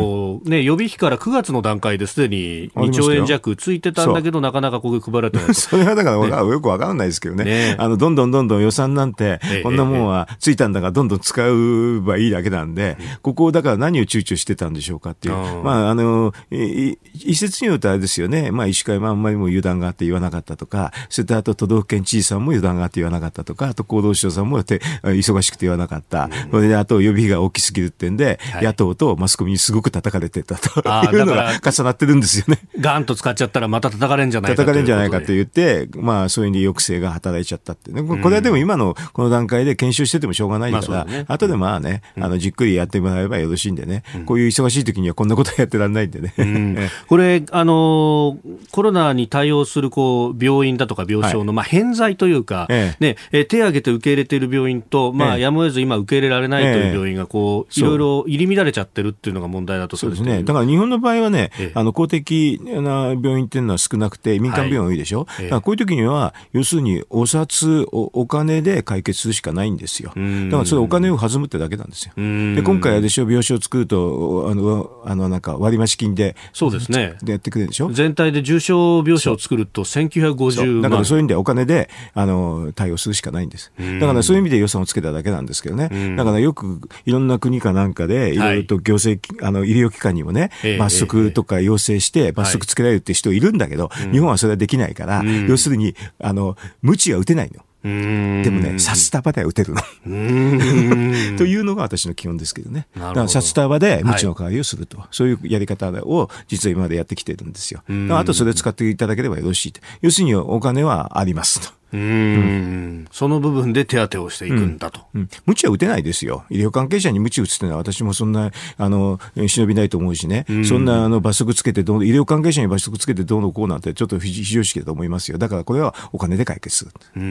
[0.47, 7.75] ん、ね、予備費から9月の段階ですでに2兆円弱ついてたんだけど、なかなかここ配られてない それはだから、ね、よくわからないですけどね、ね。
[7.79, 12.90] あのどんどんどんどん予算なんて、こんなもんはついたんだから、どんどん使えばいいだけなんで、
[13.21, 30.79] ここをだから何を躊躇してたんでしょうかっていう、まあ、あの一説によるとあれですよね、まあ、医師会もあんまりも油断があって言わなかったとか、それとあと都道府県知事さんも油断があって言わなかったとか、あと厚労省さんもて忙しくて言わなかった、それであと予備費が大きすぎるってんで、はい、野党とマスコミにすごく叩かれてたと
[31.15, 32.59] いうのが重なってるんですよね。
[32.79, 38.03] ガンと使っちゃったらまた叩かれるんじゃないか叩かれるんじゃないかと言って、まあ、そういうに抑制が働いちゃったってね。
[38.03, 46.33] これはでも今のこの段階で検証しててもしょうがないから、まあね、後でまあね、あの、じっくりやってもらえばよろしいんでね、うん、こういう忙しい時にはこんなことやってらんないんでね。
[46.37, 48.37] うん、 これ、あの、
[48.71, 60.09] コロナに対応するこう病院だとか病床の、はい、まあ、偏在というか、ええ、ね、手を挙げて受け入れている病院と、まあ、やむを得ず今受け入れられないという病院がこう、いろいろ入り乱れちゃってるっていうのが問題だとそう。
[60.11, 60.43] ですね。
[60.43, 65.25] だから日本の場合はね、あの公的な病院っていうのは少なくて、民間病院多いでしょ？
[65.27, 70.09] はい、だからこういう時には、要するにお札お、お金で解決するしかないんですよ。
[70.09, 72.13] だからそれお金を弾むってだけなんですよ。
[72.15, 77.15] で今回あれでしょ、病床を作ると、あの、あのなんか割増金で、そうですね。
[77.21, 77.89] でやってくれるでしょ？
[77.91, 80.81] 全体で重症病床を作ると1950万。
[80.81, 83.71] だからそういう意味でお金であの対応するしかないんです。
[83.99, 86.15] だからそういう意味で予算をつけただけなんですけどね。
[86.15, 97.63] だからよくいろんな国かなんかで、いろいろと行政、はい、あの医療機関にもね、罰則とか要請して罰則つけられるって人いるんだけど、日本はそれはできないから、要するに、あの、無知は打てないの。
[97.83, 99.81] でもね、札束では打てるの。
[101.37, 102.87] というのが私の基本ですけどね。
[102.95, 107.83] だから札束で無知の代わりをすると、はい、そういうやり方を実は今までやってきてるんですよ。
[108.11, 109.81] あとそれを使っていただければよろしいと。
[110.01, 111.80] 要するにお金はありますと。
[111.93, 115.01] うん、その部分で手当てをしていくんだと。
[115.13, 116.45] うん、無知は打てないですよ。
[116.49, 120.45] 医療関係者に無知打つっていうのは私もそんな、あの、忍びないと思うしね。
[120.65, 125.37] そんな、あの、罰則つけてどう、医療関係者に罰則つけてどうのこうなんてちょっと非常識だと思いますよ。
[125.37, 126.91] だからこれはお金で解決する。
[127.17, 127.23] うん。
[127.23, 127.25] う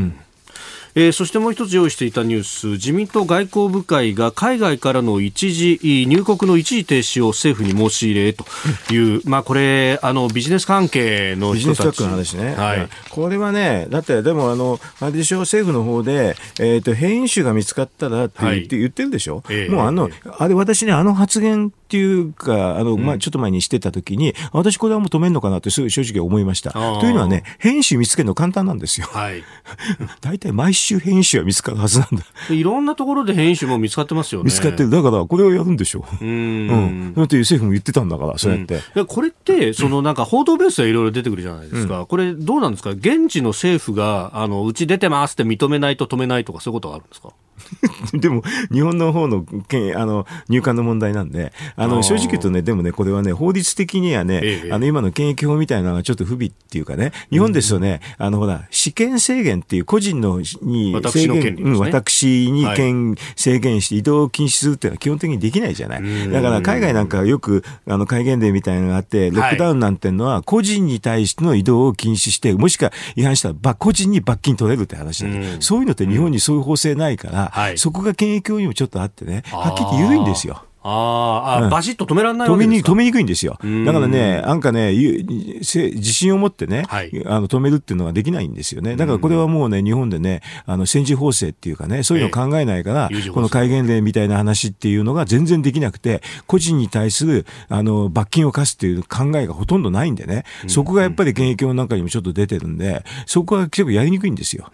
[0.00, 0.14] ん
[0.94, 2.66] えー、そしてもう一つ用意していたニュース。
[2.72, 8.44] 自民党外交部会が海外からの一時入国の一時停止を政府に申し入れと
[8.92, 12.02] いう、まあ、これあのビジネス関係の人たち。
[12.02, 29.44] の話ね、はい、これはねだってでもあのあれでしょ政府の方で、えーと、変異種が見つかったらって言ってはい、言ってるでしょ、えー、もうあの、あれ私ねあの発言っていうかあの、まあ、ちょっと前にしてた時に私これはもう止めるのかなって正直思いましたというのはね変異種見つけるの簡単なんですよ、はい、
[30.22, 32.24] 大体毎種変異種は見つかるはずなんだ。
[32.54, 34.46] いろんなところで変異種も見つかってますよね。
[34.46, 34.90] 見つかってる。
[34.90, 36.24] だから、これをやるんでしょう。
[36.24, 37.12] うん。
[37.14, 38.80] だって政府も言ってたんだから、そうやって。
[38.94, 42.00] うん、これって、 そのなんか報道ベースでいろいろ出てくるじゃないですか。
[42.00, 42.90] うん、これ、どうなんですか？
[42.90, 47.30] 現地の政府が、あの、うち出てますって認めないと止めないとか、そういうことがあるんですか？
[48.14, 49.44] でも、日本の方の
[49.96, 66.30] あの入管の問題なんで、あの正直言うとね、でもね、これはね、法律的にはね、ええ、あの今の検疫法みたいなのがちょっと不備っていうかね、日本ですとね、うん、あのほら、試験制限っていう個人のに制限、ね、うん、私に権、はい、制限して移動を禁止するっていうのは基本的にできないじゃない。
[66.30, 80.64] だから海外なんかよくあの戒厳令みたいなのがあって、ロックダウンなんていうのは個人に対しての移動を禁止して、もしくは違反したら個人に罰金取れるって話だけど、そういうのって日本にそういう法制ないから、はい、そこが検疫法にもちょっとあってね、はっきり言緩いんですよ。
[80.84, 82.92] ああ、うん、バシッと止められないわけですか？
[82.92, 83.58] 止めにくいんですよ。
[83.86, 88.96] だからね、なんかね、自信を持ってね、はい、あの止めるっていうのはできないんですよね。
[88.96, 104.64] だからこれはもうね、日本でね、あの戦時法制っていうかね、そういうのを考えないから、えー、この戒厳令みたいな話っていうのが全然できなくて、個人に対するあの罰金を課すっていう考えがほとんどないんでね、そこがやっぱり検疫法なんかにもちょっと出てるんで、そこは結構やりにくいんですよ。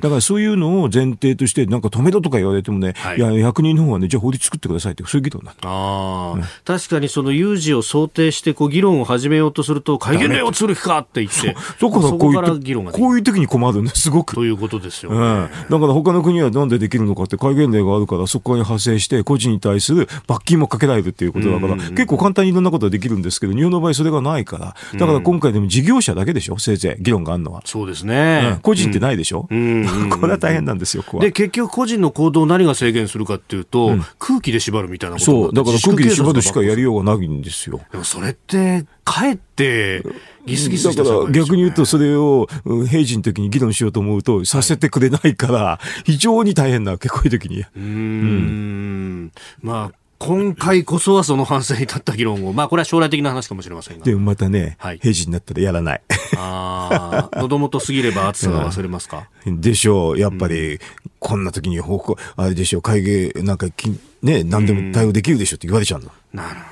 [0.00, 14.34] だからそういうのを前提として、なんか止めろとか言われてもね、はい、いや、役人の方はね、じゃあ法律作ってくださいって、そういう議論なあ、うん、確かにその有事を想定してこう議論を始めようとすると、戒厳令をする気かって言って、そこからこういう議論がこういう時に困るんですごく。
[14.34, 27.62] ということですよ、ね、うん、だから他の国はなんでできるのかって、戒厳令があるから、そこに派生して、個人に対する罰金もかけられるっていうことだから、結構簡単にいろんなことができるんですけど、日本の場合、それがないから、だから今回でも事業者だけでしょ、せいぜい議論があるのは。
[27.64, 31.04] そうですね、うん、個人ってないでしょ、うん、 これは大変なんですよ。
[31.20, 37.80] で、結局、個人の行動を何が制限するかっていうと、空気で縛るみたいなことそう、だから空気で縛るしかやりようがないんですよ。
[37.90, 40.02] でもそれって、かえって、
[40.46, 42.48] ギスギスだから逆に言うとそれを
[42.88, 47.64] 平時の時に議論しようと思うとさせてくれないから非常に大変なわけこういう時に。
[47.76, 49.32] うんうん。
[49.60, 54.04] まあ今回こそはその反省に立った議論を、まあこれは将来的な話かもしれませんが。
[54.04, 56.02] でもまたね、はい、平時になったらやらない。
[56.36, 60.18] ああ、喉元すぎれば暑さが忘れますか、でしょう。
[60.20, 60.78] やっぱり、
[61.18, 66.12] こんな時に報告、あれでしょう、会議、なんかき、ね、何でも対応できるでしょって言われちゃうの。
[66.32, 66.64] なるほ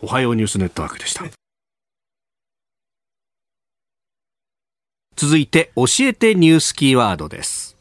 [0.00, 0.08] ど。
[0.08, 1.24] おはようニュースネットワークでした。
[5.14, 7.75] 続いて、教えてニュースキーワードです。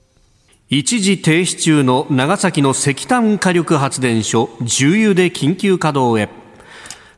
[0.77, 6.27] 一時停止中の長崎の石炭火力発電所重油で緊急稼働へ。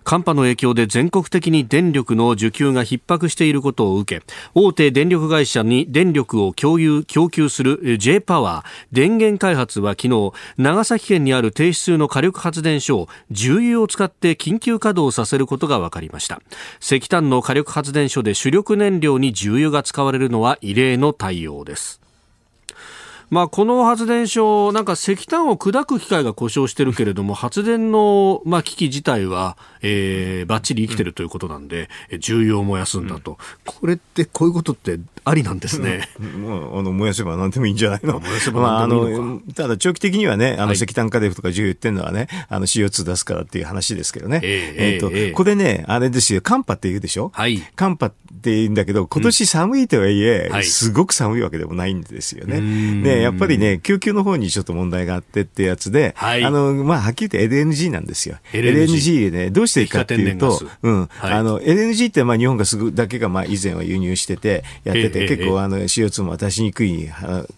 [0.04, 16.44] 寒波の影響で全国的に電力の需給が逼迫していることを受け大手電力会社に電力を共有供給する J パワー電源開発は昨日長崎県にある停止中の火力発電所を重油を使って緊急稼働させることが分かりました。
[16.79, 22.07] 石炭の火力発電所で主力燃料に重油が使われるのは異例の対応です。
[23.30, 36.08] まあ、この発電所、なんか石炭を砕く機械が故障してるけれども、発電の、まあ、機器自体は、えー、ばっちり生きてるということなんで、うん、重要を燃やすんだと、うん、これってこういうことってありなんですね。
[36.38, 38.19] もう あの燃やせば何でもいいんじゃないの？
[38.21, 44.40] 燃やせばまあ、あのただ長期的にはね、あの石炭火力とか重油っていうのはね、あの CO2 出すからっていう話ですけどね。
[44.44, 47.32] えー、えー、と、えー、これね、あれですよ、寒波って言うでしょ？
[47.34, 47.62] はい。
[47.75, 52.62] 寒波って言うんだけど、今年寒いとはいえ、うん、すごく寒いわけでもないんですよね。
[53.04, 58.38] で、やっぱりね、救急の方にちょっと問題があってってやつで、はい、あの、まあ、はっきり言って LNG なんですよ。
[58.54, 67.10] LNG, LNG ね、どうしていいかっていうと、うん、はい、あの、LNG ってまあ日本がすぐだけがまあ以前は輸入してて、やってて、結構あの CO2 も渡しにくい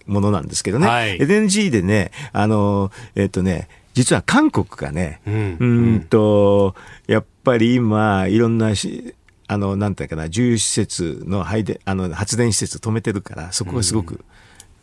[0.05, 6.75] ものなんですけどね、はい、LNG でね、あの、えっとね、実は韓国がね、うん、うんと、
[7.07, 9.15] やっぱり今、いろんなし、
[9.47, 14.23] あの、なんていうかな、重油施設の配電、あの、発電施設止めてるから、そこがすごく、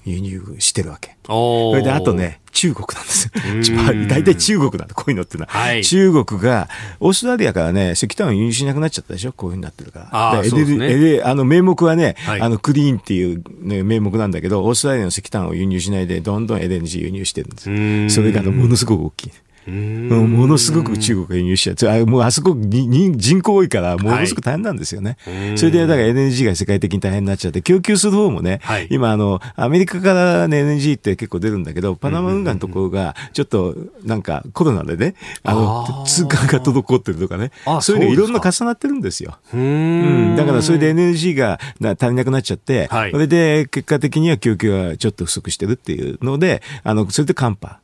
[0.07, 1.17] 輸入してるわけ。
[1.27, 4.07] それであとね、中国なんですよ。
[4.09, 5.49] 大体中国なんだ、こういうのってのは。
[5.51, 6.69] はい、中国が、
[7.01, 9.33] オーストラリアからね、石炭を輸入しなくなっちゃったでしょ？
[9.33, 10.39] こういうふうになってるから。
[10.39, 19.31] あエね、あの名目はね、はい、あのクリーンっていう、ね、名目なんだけど、オーストラリアの石炭を輸入しないで、どんどん LNG 輸入してるんですそれがものすごく大きい。
[19.71, 22.07] ものすごく中国が輸入しちゃう。
[22.07, 25.17] もうあそこに人口多いから、ものすごく大変なんですよね。
[25.25, 37.51] はい、それで、だから NG が世界的に大変になっちゃって、供給する方もね、はい、今、あの、アメリカからね、NG って結構出るんだけど、パナマ運河のところが、ちょっと、なんか、コロナでね、あの、通関が滞ってるとかね、
[37.81, 39.39] そういうのいろんな重なってるんですよ。
[39.53, 40.37] うん。
[40.37, 47.79] だから、それで NG が足りなくなっちゃって、はい、それで、結果的には供給がちょっと不足してるっていうので、あの、それで寒波。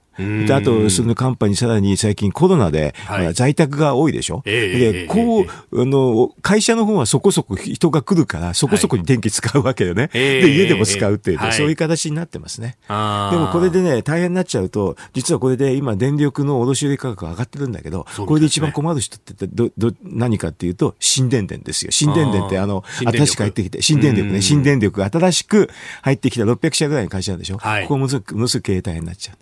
[0.47, 4.43] であと、その寒波にさらに最近コロナで、はい、在宅が多いでしょ？
[4.45, 10.03] えー、で、こう、あの、会社の方はそこそこ人が来るから、そこそこに電気使うわけよね。
[10.03, 12.77] はい、で、家でも使うっていう、そういう形になってますね。
[12.89, 21.91] でもこれでね、大変になっちゃうと、実はこれで今電力の卸売価格が上がってるんだけど、ね、これで一番困る人ってど、ど、何かっていうと、新電電ですよ。
[21.91, 24.93] 新電電ってあの、新しく入ってきて、新電力ね、新電力。
[24.93, 25.71] が新しく
[26.03, 27.57] 入ってきた600社ぐらいの会社なんでしょ？
[27.57, 29.37] はい、ここものすごく経営大変になっちゃう。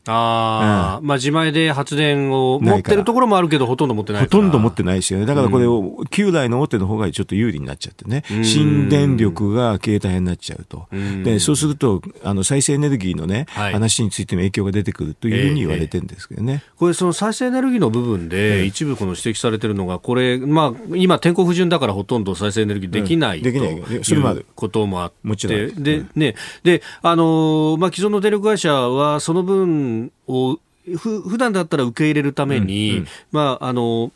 [1.03, 5.27] まあ自前で発電を持ってるところもあるけど、ほとんど持ってないほとんど持ってないですよね。
[5.27, 10.89] だからこれ、を旧来の大手の方がちょっと有利になっちゃってね、新電力が経営大変になっちゃうと。
[11.25, 16.63] で、そうすると、あの、再生エネルギーのね、はい、話についても影響が出てくるというふうに言われてるんですけどね。
[16.65, 24.05] えー、これ、その再生エネルギーの部分で、一部この指摘されてるのが、これ、まあ、今、天候不順だからほとんど再生エネルギーできない、うん、できない。
[24.05, 24.47] それもある。
[24.55, 25.17] こともあって。
[25.23, 25.83] もちろん。
[25.83, 30.20] で、ね、で、あの、まあ、既存の電力会社は、その分を
[30.97, 34.13] ふ普段だったら受け入れるために、うんうん、まあ、あの、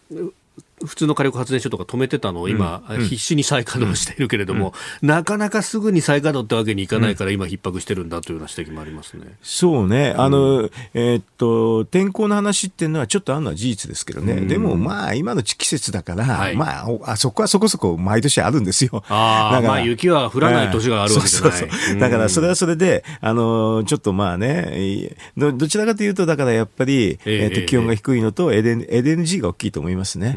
[0.85, 9.37] 普通の火力発電所とか止めてたのを今、必死に再稼働しているけれども、なかなかすぐに再稼働ってわけにいかないから、今、逼迫してるんだというような指摘もありますね。
[9.43, 19.03] そうね、あのえー、っと天候の話っていうのは、ちょっとあるのは事実ですけどね、でもまあ、今の季節だから、はい、まあ、あそこはそこそこ毎年あるんですよ。
[19.09, 21.49] あだからまあ、雪は降らない年があるわけじゃな
[21.97, 30.35] い、だからそれはそれで、あのちょっとまあねど、どちらかというと、だからやっぱり、えー、っと気温が低いのと、LNG が大きいと思いますね。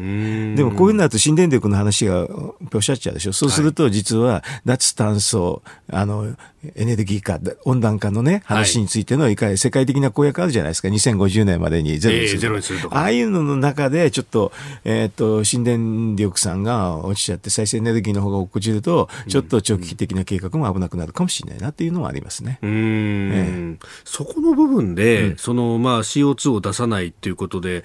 [0.56, 3.32] でもこういうのだと新電力の話がおっしゃっちゃうでしょ。
[3.32, 6.36] そうすると実は脱炭素、あの、
[6.74, 10.88] エネルギー化、温暖化のね、話についての、いかに世界的な公約あるじゃないですか。
[10.88, 12.36] 2050年までにゼロにする。
[12.36, 12.96] えー、ゼロにするとか。
[12.98, 14.52] ああいうのの中で、ちょっと、
[14.84, 22.58] えっ、ー、と、新電力さんが落ちちゃって、再生エネルギーの方が落ちると、ちょっと長期的な計画も危なくなるかもしれないなっていうのもありますね。
[22.62, 22.70] うん、
[23.32, 27.84] えー、そこの部分で、うん、その、まあ、CO2 を出さないっていうことで、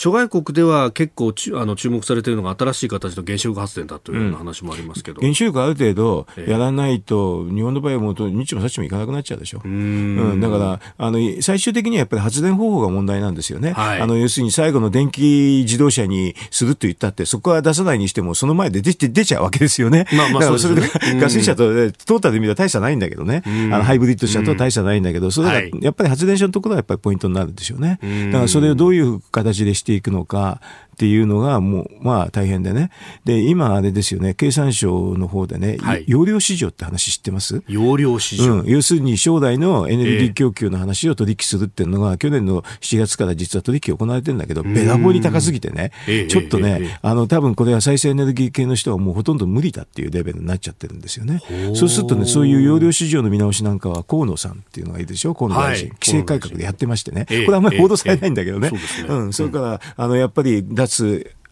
[0.00, 9.60] 諸外国では結構あの注目されているのが新しい形の原子力発電だというような話もありますけど、うん、原子力ある程度やらないと、日本の場合はもう日もさっちもいかなくなっちゃうでしょ。
[9.62, 13.72] うん,、だからあの最終的にはやっぱり発電方法が問題なんですよね。
[13.72, 20.06] はい、あの要するに最後の電気自動車にすると言ったって、そこは出さないにしても、その前で出出ちゃうわけですよね。
[20.14, 20.80] まあまあだからそれで、
[21.20, 21.64] ガソリン車と、
[22.06, 27.98] トータルで見たら大差ないんだけどね、あのハイブリッド車とは大差ないんだけど、それがやっぱり発電所のところがやっぱりポイントになるんでしょうね。
[28.32, 30.60] だからそれをどういう形でしていくのか、
[31.00, 32.90] っていうのがもう、まあ大変でね。
[33.24, 37.62] で、今あれですよね、経産省の方でね、はい、容量市場って話知ってます？
[37.68, 45.90] 容量市場、うん、要するに将来のエネルギー供給の話を取引するっていうのが、えー、去年の7月から実は取引行われてるんだけど、べらぼうに高すぎてね、
[46.28, 51.40] ちょっとね、えー、あの、多分これは再生エネルギー系の人はもうほとんど無理だっていうレベルになっちゃってるんですよね。
[51.74, 58.70] そうするとね、そういう容量市場の見直しなんかは河野さんっていうのがいるでしょ、河野大臣、はい、規制改革でやってましてね、これあんまり報道されないんだけどね。
[58.74, 60.89] えー、うん、それから、あの、やっぱり脱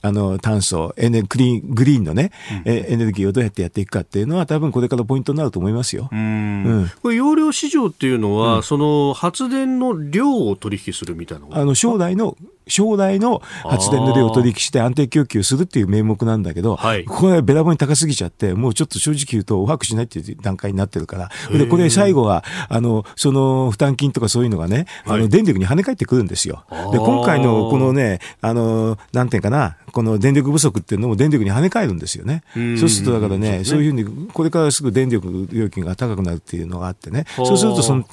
[0.01, 2.31] あの炭素エネクリーン、グリーンのね、
[2.65, 6.09] うん、エネルギーをどうやってやっていくかっていうのは、多分これからポイントになると思いますよ。
[6.13, 12.37] うん、これ、容量市場っていうのは、うん、その発電の量を取引するみたいなあの将来の
[12.69, 26.65] 将来の発電の量を取引して安定供給するっていう名目なんだけど、はい、ここがべらぼうに高すぎちゃって、もうちょっと正直言うと、お把握しないっていう段階になってるから、で、これ最後は、あの、その負担金とかそういうのがね、あの、電力に跳ね返ってくるんですよ。
[26.93, 32.43] で、今回のこのね、あの、なんていうかな、この電力不足っていうのも電力に跳ね返るんですよね。
[32.79, 38.05] そうするとだからね、そういうふうに、これからすぐ電力料金が高くなるっていうのがあってね、そうするとその、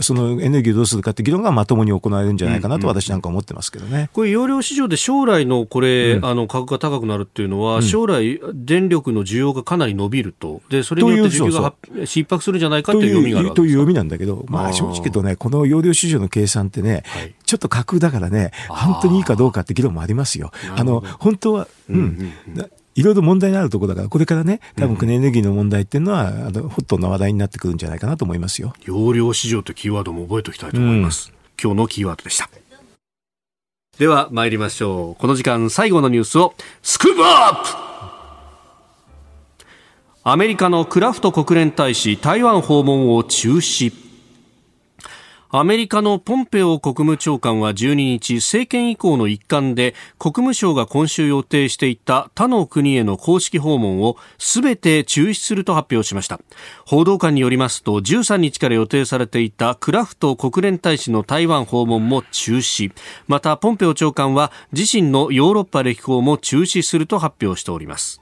[0.00, 3.97] そのエネルギーをどうするかって議論がまともに行われるんじゃないかなと私なんか思ってますけどね。
[4.12, 10.62] これ容量市場で将来のこれ、うん、あの価格が高くなるっていうのは、うん、将来電力の需要がかなり伸びると。
[10.68, 20.50] で、それによって需給が逼迫するんじゃないかという読みがあるという読みなんだけど、まあ正直言うとね、この容量市場の計算ってね、はい、ちょっと架空だからね、本当にいいかどうかって議論もありますよ。
[20.76, 22.70] あの、本当は、うん、うん。
[22.98, 28.74] いろいろ問題のあるところだから、これからね、多分クレエネルギーの問題っていうのは、あのホットな話題になってくるんじゃないかなと思いますよ。
[28.84, 31.30] 容量市場ってキーワードも覚えておきたいと思います。
[31.30, 32.50] うん、今日のキーワードでした。
[33.98, 35.20] では参りましょう。
[35.20, 37.68] この時間最後のニュースをスクープアップ
[40.22, 44.07] アメリカのクラフト国連大使台湾訪問を中止。
[45.50, 56.38] アメリカのポンペオ国務長官は12日政権移行の一環で国務省が今週予定していた他の国への公式訪問をすべて中止すると発表しました。
[56.84, 62.92] 報道官によりますと13日から予定されていたクラフト国連大使の台湾訪問も中止。
[63.26, 68.20] またポンペオ長官は自身のヨーロッパ歴訪も中止すると発表しております。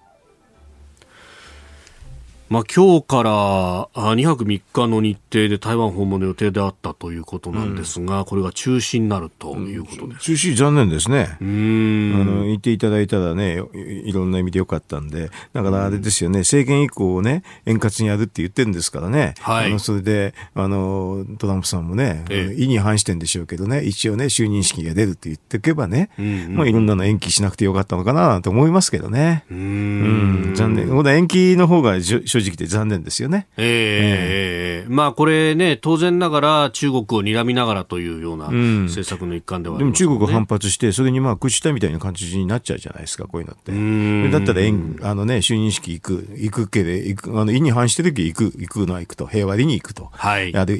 [2.48, 11.36] まあ、今日から2泊3日の日程で台湾訪問の予定であったということなんですが、うん、これが中止になるということです、中止残念ですね。
[11.40, 12.12] うん。
[12.14, 29.44] あの言っていただいたらねいろんな意味でよかったんで、だからあれですよね、政権以降をね、円滑にやるって言ってるんですからね、はい、あのそれであのトランプさんもね、ええ、意に反してんでしょうけどね、一応ね、就任式が出るって言っておけばね、うんうん、まあ、いろんなの延期しなくてよかったのかなと思いますけどね。
[29.50, 29.58] うん。
[29.58, 30.54] うん。
[30.54, 31.16] 残念。
[31.16, 31.98] 延期の方が
[32.40, 33.48] 正直で残念ですよね。
[33.56, 44.30] えー、えー、まあこれね、当然ながら中国を睨みながらというような政策の一環では、ねうん、でも中国反発して、それにまあ屈したみたいな感じになっちゃうじゃないですか、こういうのって。
[44.30, 44.66] だったら
[45.10, 50.08] あの、ね、就任式行く、行くけで、行くあの意に反してる時行く、行くのは行くと、平和に行くと。
[50.12, 50.78] はい、やで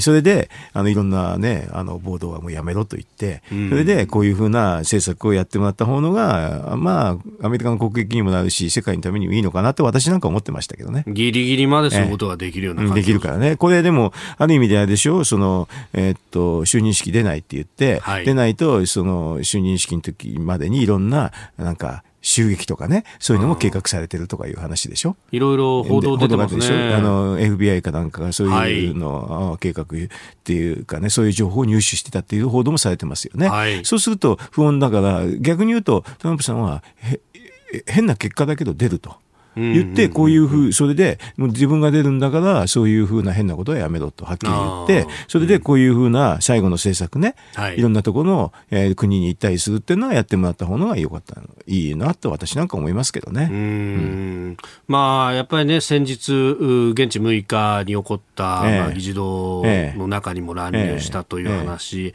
[0.00, 11.04] それであのいろんな、ね、あの暴動はもうやめろと言って、それでこういうふうな政策をやってもらった方のが、まあ、アメリカの国益にもなるし、世界のためにもいいのかなって私なんか思ってましたけどね。
[11.06, 13.56] ギリギリまでそのことができるような感じ、できるからね。
[13.56, 25.16] これでも、ある意味であれでしょう、その、えー、っと、就任式出ないって言って、はい、出ないと、その、就任式の時までにいろんな、なんか、襲撃とかね、そういうのも計画されてるとかいう話でしょ。
[25.30, 26.92] いろいろ報道出てますね。
[26.92, 29.86] あの、FBI かなんかがそういうのを計画っ
[30.42, 33.48] ていうかね、そういう情報を入手してたっていう報道もされてますよね。
[33.48, 36.82] はい、そうすると不穏だから、逆に言うと、トランプさんは、
[37.86, 39.14] 変な結果だけど出ると。
[39.56, 47.34] 言って、こういうふう、それで、自分が出るんだから、そういうふうな変なことはやめろとはっきり言って、それでこういうふうな最後の政策ね、
[47.76, 47.80] い。
[47.80, 53.48] ろんなところの、え国に行ったりするっていうのはやってもらった方が良かった、いいなと私なんか思いますけどね。
[53.50, 54.56] うん、
[54.88, 56.32] まあ、やっぱりね、先日、
[56.92, 59.62] 現地6日に起こった、まあ、議事堂
[59.96, 62.14] の中にも乱入したという話、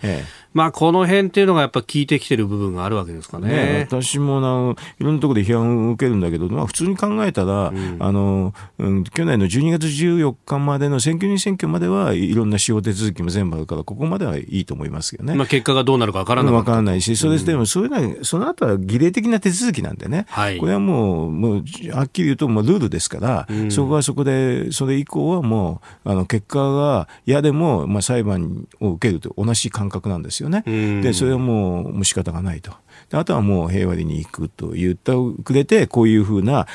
[0.54, 3.48] まあ、この辺っていうのがやっぱ効いてきてる部分があるわけですかね。
[3.48, 15.36] ね私もな、いろんなところで批判を受けるんだけど、まあ、普通に考えたら、うん、あの、うん、去年の12月14日までの選挙人選挙まではいろんな司法手続きも全部あるから、ここまではいいと思いますよね。
[15.36, 16.54] まあ、結果がどうなるかわからない。
[16.54, 20.26] わからないし、それでも、そういうのは、その後は儀礼的な手続きなんでね。
[20.30, 30.64] はい、これはもう、もう、はっきり言うと、もうルールですから、うん、そこはそこで、それ以降はもう、あの、結果が嫌でも、まあ、裁判を受けると同じ感覚なんですよね。
[31.02, 32.72] で、それはもう、もう仕方がないと。
[33.12, 35.12] あとはもう平和に行くと言って
[35.44, 36.68] くれて、こういうふうな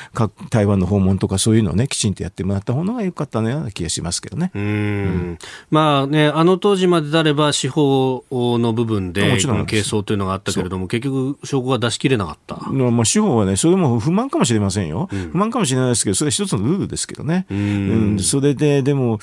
[0.49, 4.51] 台湾の訪問とかそういうのをね、きちんとやってもらった方が良かったのような気がしますけどね。
[4.53, 5.37] うんうん
[5.71, 12.55] まあね、あの当時までであれば司法の部分で、もちろん係争というのがあったけれども、結局証拠が出し切れなかった。
[12.71, 15.09] まあ司法はね、それも不満かもしれませんよ。
[15.11, 17.45] うん、不満かもしれないですけど、それは一つのルールですけどね。
[17.49, 19.19] うん、それで、でも、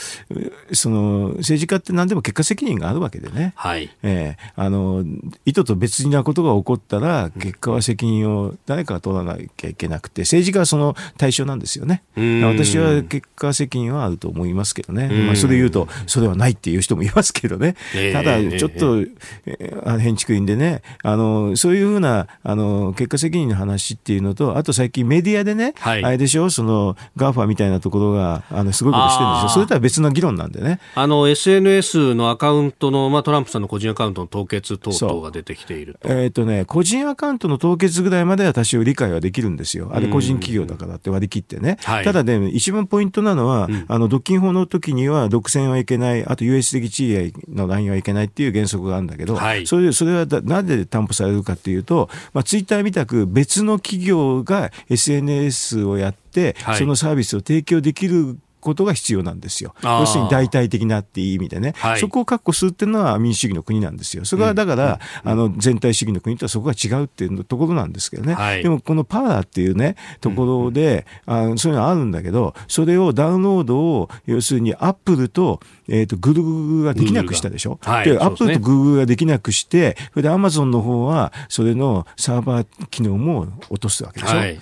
[0.73, 3.53] その政治家って何でも結果責任があるわけでね。
[3.57, 3.91] はい。
[4.03, 5.05] ええー、あの、
[5.45, 7.03] 意図と別なことが起こったら、
[7.38, 12.02] 結果は責任を誰かが取らなきゃいけなくて、政治家はその対象なんですよね。
[12.16, 15.09] 私は結果責任はあると思いますけどね。
[15.26, 17.76] まあ、それ言うと、それはないっていう人もいますけどね。
[18.12, 19.00] ただ、ちょっと、
[19.46, 29.48] えー、建築員でね、あの、そういうふうな、あの、結果責任の話っていうのと、あと最近メディアでね、はい、あれでしょ、その、 GAFA みたいなところが、あの、すごいことしてるんでしょ。
[29.48, 30.80] それとは別の議論なんでね。
[30.94, 36.09] あの、SNS のアカウントの、まあ、トランプさんの個人アカウントの凍結等々が出てきていると。
[36.09, 39.90] えっ、ー、とね、個人アカウントの凍結ぐらいまでは多少理解はできるんですよ。
[39.92, 41.78] あれ個人企業だからって割り切ってね。
[41.82, 59.75] ただね、一番ポイントなのは、うん、あの、独禁法の時には独占はいけない、あと US 的地位のラインはいけないっていう原則があるんだけど、はい、それそれはなぜ担保されるかっていうと、まあ、ツイッターみたく別の企業が SNS をやって、はい、そのサービスを提供できることが必要なんですよ。
[59.83, 64.25] 要するに代替的なっていう意味でね、はい、そこを確保するっていうのは民主主義の国なんですよ。
[64.25, 68.35] それはだから、うん、あの全体主義の国とはそこが違うっていうところなんですけどね。
[68.35, 77.79] はい、でもこのパワーっていうね、ところで、うん、あそういうのあるんだけど、それをダウンロードを、要するにアップルと、えっ、ー、と、グルグができなくしたでしょ？
[77.83, 84.37] はい、で、アップルとグーグルができなくして、それでアマゾンの方は、それのサーバー機能も落とすわけでしょ？
[84.37, 84.59] はい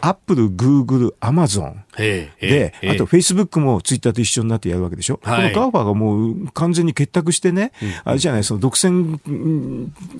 [0.00, 5.20] アップル、グーグル、アマゾンで、あとフェイスブックもツイッターと一緒になってやるわけでしょ。
[5.22, 9.18] はい、この GAFA がもう完全に結託してね、うん、あれじゃない、その独占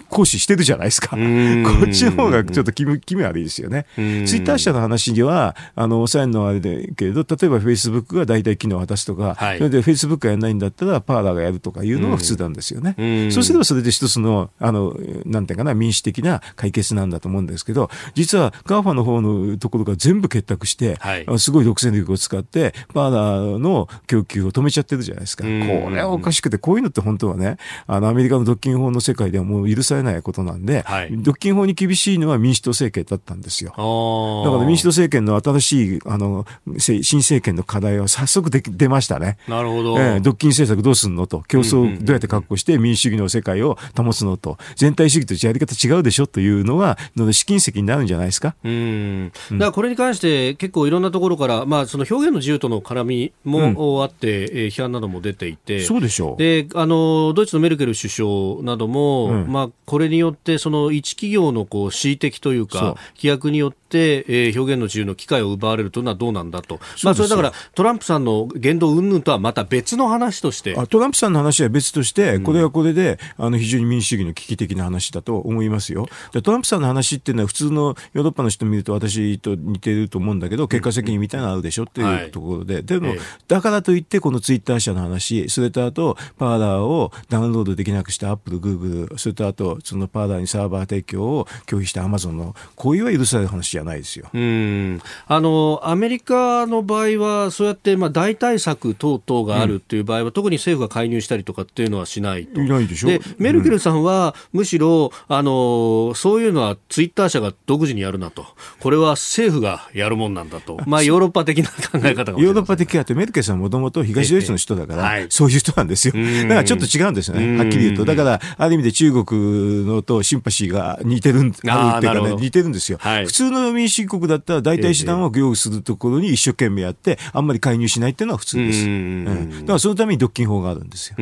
[0.08, 1.10] 行使してるじゃないですか。
[1.10, 3.86] こっちの方がちょっと気味気味悪いですよね。
[3.94, 4.04] ツイ
[4.40, 13.30] ッター社の話には、あの、抑えるのはあれだけれど、例えばフェイスブックが代替機能を渡すとか、はい、それでフェイスブックがやらないんだったらパーラーがやるとかいうのが普通なんですよね。
[13.30, 25.44] そうすればそれで一つの、あの、なんていうかな、民主的な解決なんだと思うんですけど、実は GAFA の方のところが全部結託して、はい、すごい独占力を使って、パーラーの供給を止めちゃってるじゃないですか。
[25.44, 27.56] これはおかしくて、こういうのって本当はね、
[27.86, 33.70] あの、アメリカの独禁法の世界ではもう許されないことなんで、はい、独禁法に厳しいのは民主党政権だったんですよ。
[33.70, 36.46] だから民主党政権の新しい、あの、
[36.78, 39.38] 新政権の課題は早速で出ましたね。
[39.48, 39.98] なるほど。
[39.98, 46.98] えー、独禁政策どうすんのと、競争をどうやって確保して民主主義の世界を保つのと、全体主義とやり方違うでしょというのは、
[47.32, 48.54] 試金石になるんじゃないですか。
[48.64, 49.32] うん。
[49.58, 56.36] だからこれに関して結構いろんなところから、まあ、その表現の自由との絡みもあって、うん、え批判なども出ていて、そうでしょう。
[56.36, 70.74] であのドイツのメルケル首相なども、うん、まあ、これによって、その一企業のこう恣意的というか、規約によって、えー、表現の自由の機会を奪われるというのはどうなんだと、まあ、それだからトランプさんの言動云々とはまた別の話として。
[70.88, 76.08] トランプさんの話は別として、これはこれで、あの非常に民主主義の危機的な話だと思いますよ。
[76.32, 83.14] でトランプさんの話っていうのは、普通のヨーロッパの人見ると、私と似てると思うんだけど、結果責任みたいなのあるでしょっていうところで、はい、でも、
[83.46, 94.28] だからといって、このツイッター社の話、それとあと、パーラーをダウンロードできなくしたアップル、グーグル、それとあと、そのパーラーにサーバー提供を拒否したアマゾンの、こういうは許される話じゃないですよ。
[94.32, 95.00] うん。
[95.26, 102.60] あのアメリカの場合は、そうやってまあ代替策等々があるっていう場合は、うん、特に政府が介入したりとかっていうのはしないと。
[102.60, 103.08] いないでしょ？
[103.08, 108.46] でメルケルさんは、むしろあのそういうのはツイッター社が独自にやるなと、
[108.80, 116.14] これは政府がやるもんなんだと、 まあ、ヨーロッパ的な考え方ヨーロッパ的かってメルケルさんもともと東ドイツの人だから、はい、そういう人なんですよ。
[116.14, 118.04] だからちょっと違うんですよね、はっきり言うと。
[118.04, 122.98] だから、ある意味で中国のとシンパシーが似てるん、あるっていうかね、似てるんですよ。
[123.00, 128.84] はい、普通の民主主義国だったら大体手段を用意するところに一生懸命やって、あんまり介入しないっていうのは普通です。
[128.84, 129.24] うん、
[129.60, 131.16] だからそのために独禁法があるんですよ。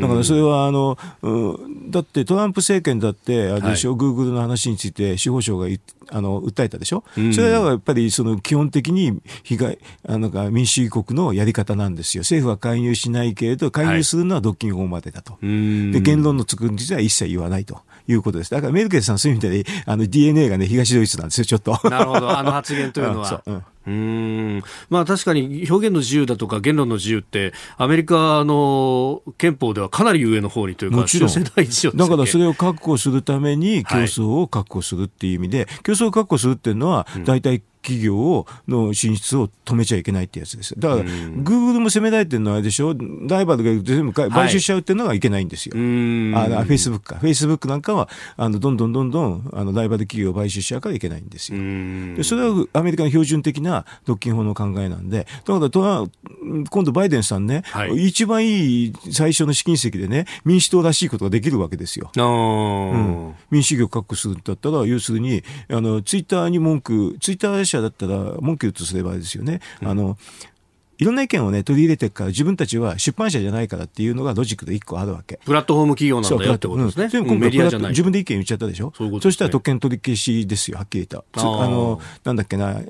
[0.00, 0.96] だからそれは、あの、
[1.90, 5.66] だってトランプ政権だって、あれでしょ、グーグルの話について司法省が
[6.10, 12.22] あの訴えたでしょ、うん、それれはやっぱりその基本的に被害、あの民主主義国のやり方なんですよ。
[12.22, 15.32] 政府は介入しないけれど、介入するのは独禁法までだと。
[15.32, 17.80] はい、で、言論の作るについては一切言わないと。
[18.06, 18.50] いうことです。
[18.50, 21.78] だからメルケルさんそういう意味で、あの DNA がね、東ドイツなんですよ、ちょっと。
[21.88, 23.42] なるほど、あの発言というのは。
[23.46, 23.90] うんう。
[23.90, 24.62] ん。
[24.88, 31.30] まあ確かに表現の自由だとか言論の自由ってアメリカの憲法ではかなり上の方にというかもちろん。
[31.30, 40.74] だからそれを確保するために競争を確保するっていう意味で、はい、競争を確保するっていうのは大体企業をの進出を止めちゃいけないってやつです。
[40.78, 42.94] だから、グーグルも責められてるのはあれでしょ、
[43.28, 45.76] ライバルが全部買収しちゃうっていうのがいけないんですよ。
[45.76, 51.58] はい、あフェイスブックか、フェイスブックなんかは、あのどんどんどんどんあのライバル企業を買収しちゃうからいけないんですよ。
[52.16, 56.08] でそれはアメリカの標準的な独禁法の考えなんで、だからと
[56.70, 62.10] 今度、バイデンさんね、はい、一番いい最初の試金石でね、民主党らしいことができるわけですよ。
[62.16, 69.60] うん、民主主義を確保するんだったら、要するに、あのツイッターに文句、ツイッター社だったら文句言うとすればですよね。
[69.82, 70.16] うん、あの
[70.96, 75.40] いろんな意見をね、取り入れてるから、自分たちは出版社じゃないからっていうのがロジックで一個あるわけ。
[75.44, 77.10] プラットフォーム企業なんだよってことですね。
[77.20, 78.92] うん、今回自分で意見言っちゃったでしょ？
[78.96, 81.40] そう、ね、そしたら特権取り消しですよ、はっきり言った。
[81.40, 82.80] あの、なんだっけな、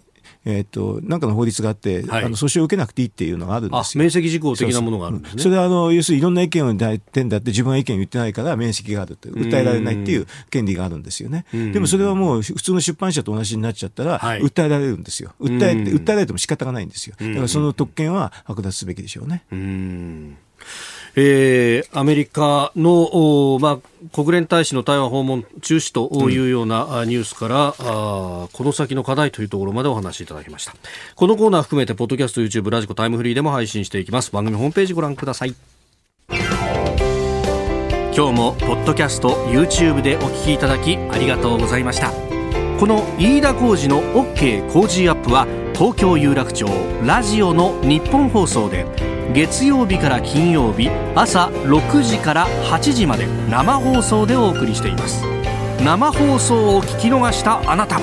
[0.47, 4.01] えーと、なんかの法律があって、はい、あの訴訟を受けなくていいっていうのがあるんですよ。
[4.01, 5.43] 免責事項的なものがあるんですね。
[5.43, 11.47] それはあの要するにいろんな意見を言ってんだって自分は意見言ってないから免責があるって訴えられないっていう権利があるんですよね。
[11.53, 15.33] でもそれはもう普通の出版社と同じになっちゃったら、訴えられるんですよ。
[15.41, 17.17] 訴え訴えられても仕方がないんですよ。
[17.19, 19.45] だからその特権は剥奪すべきでしょうね。
[19.51, 20.37] うん
[21.17, 27.73] えー、アメリカの、まあ、国連大使の台湾訪問中止というようなニュースから、うん、
[28.45, 30.75] あこの先の課題というところまでお話しいただきました。
[31.15, 34.33] このコーナー含めてポッドキャスト YouTube ラジコタイムフリーでも配信していきます。
[34.33, 35.55] 番組ホームページご覧ください。
[38.17, 42.13] 今日もポッドキャスト YouTube でお聞きいただきありがとうございました。
[42.79, 46.67] この飯田浩司の OK 工事アップは東京有楽町
[47.05, 48.87] ラジオの日本放送で
[49.35, 55.25] 月曜日から金曜日朝6時から8時まで生放送でお送りしています。
[55.85, 57.99] 生放送を聞き逃したあなた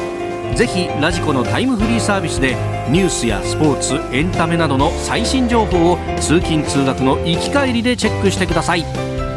[0.53, 2.57] ぜひラジコのタイムフリーサービスで
[2.89, 8.83] ニュースやスポーツエンタメなどの最新情報を通勤通学の行き帰りでチェックしてください。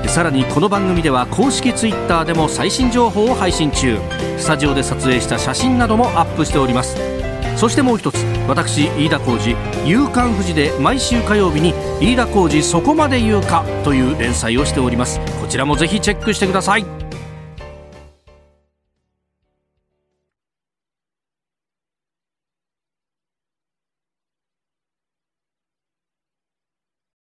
[0.09, 3.97] さらにこの番組では公式 Twitter でも最新情報を配信中。
[4.39, 7.14] スタジオで撮影した写真などもアップしております。
[7.57, 8.16] そしてもう一つ
[8.48, 15.20] 私飯田浩司「夕刊富士」で毎週火曜日に「飯田浩司そこまで言うか」という連載をしております。
[15.40, 17.03] こちらもぜひチェックしてください。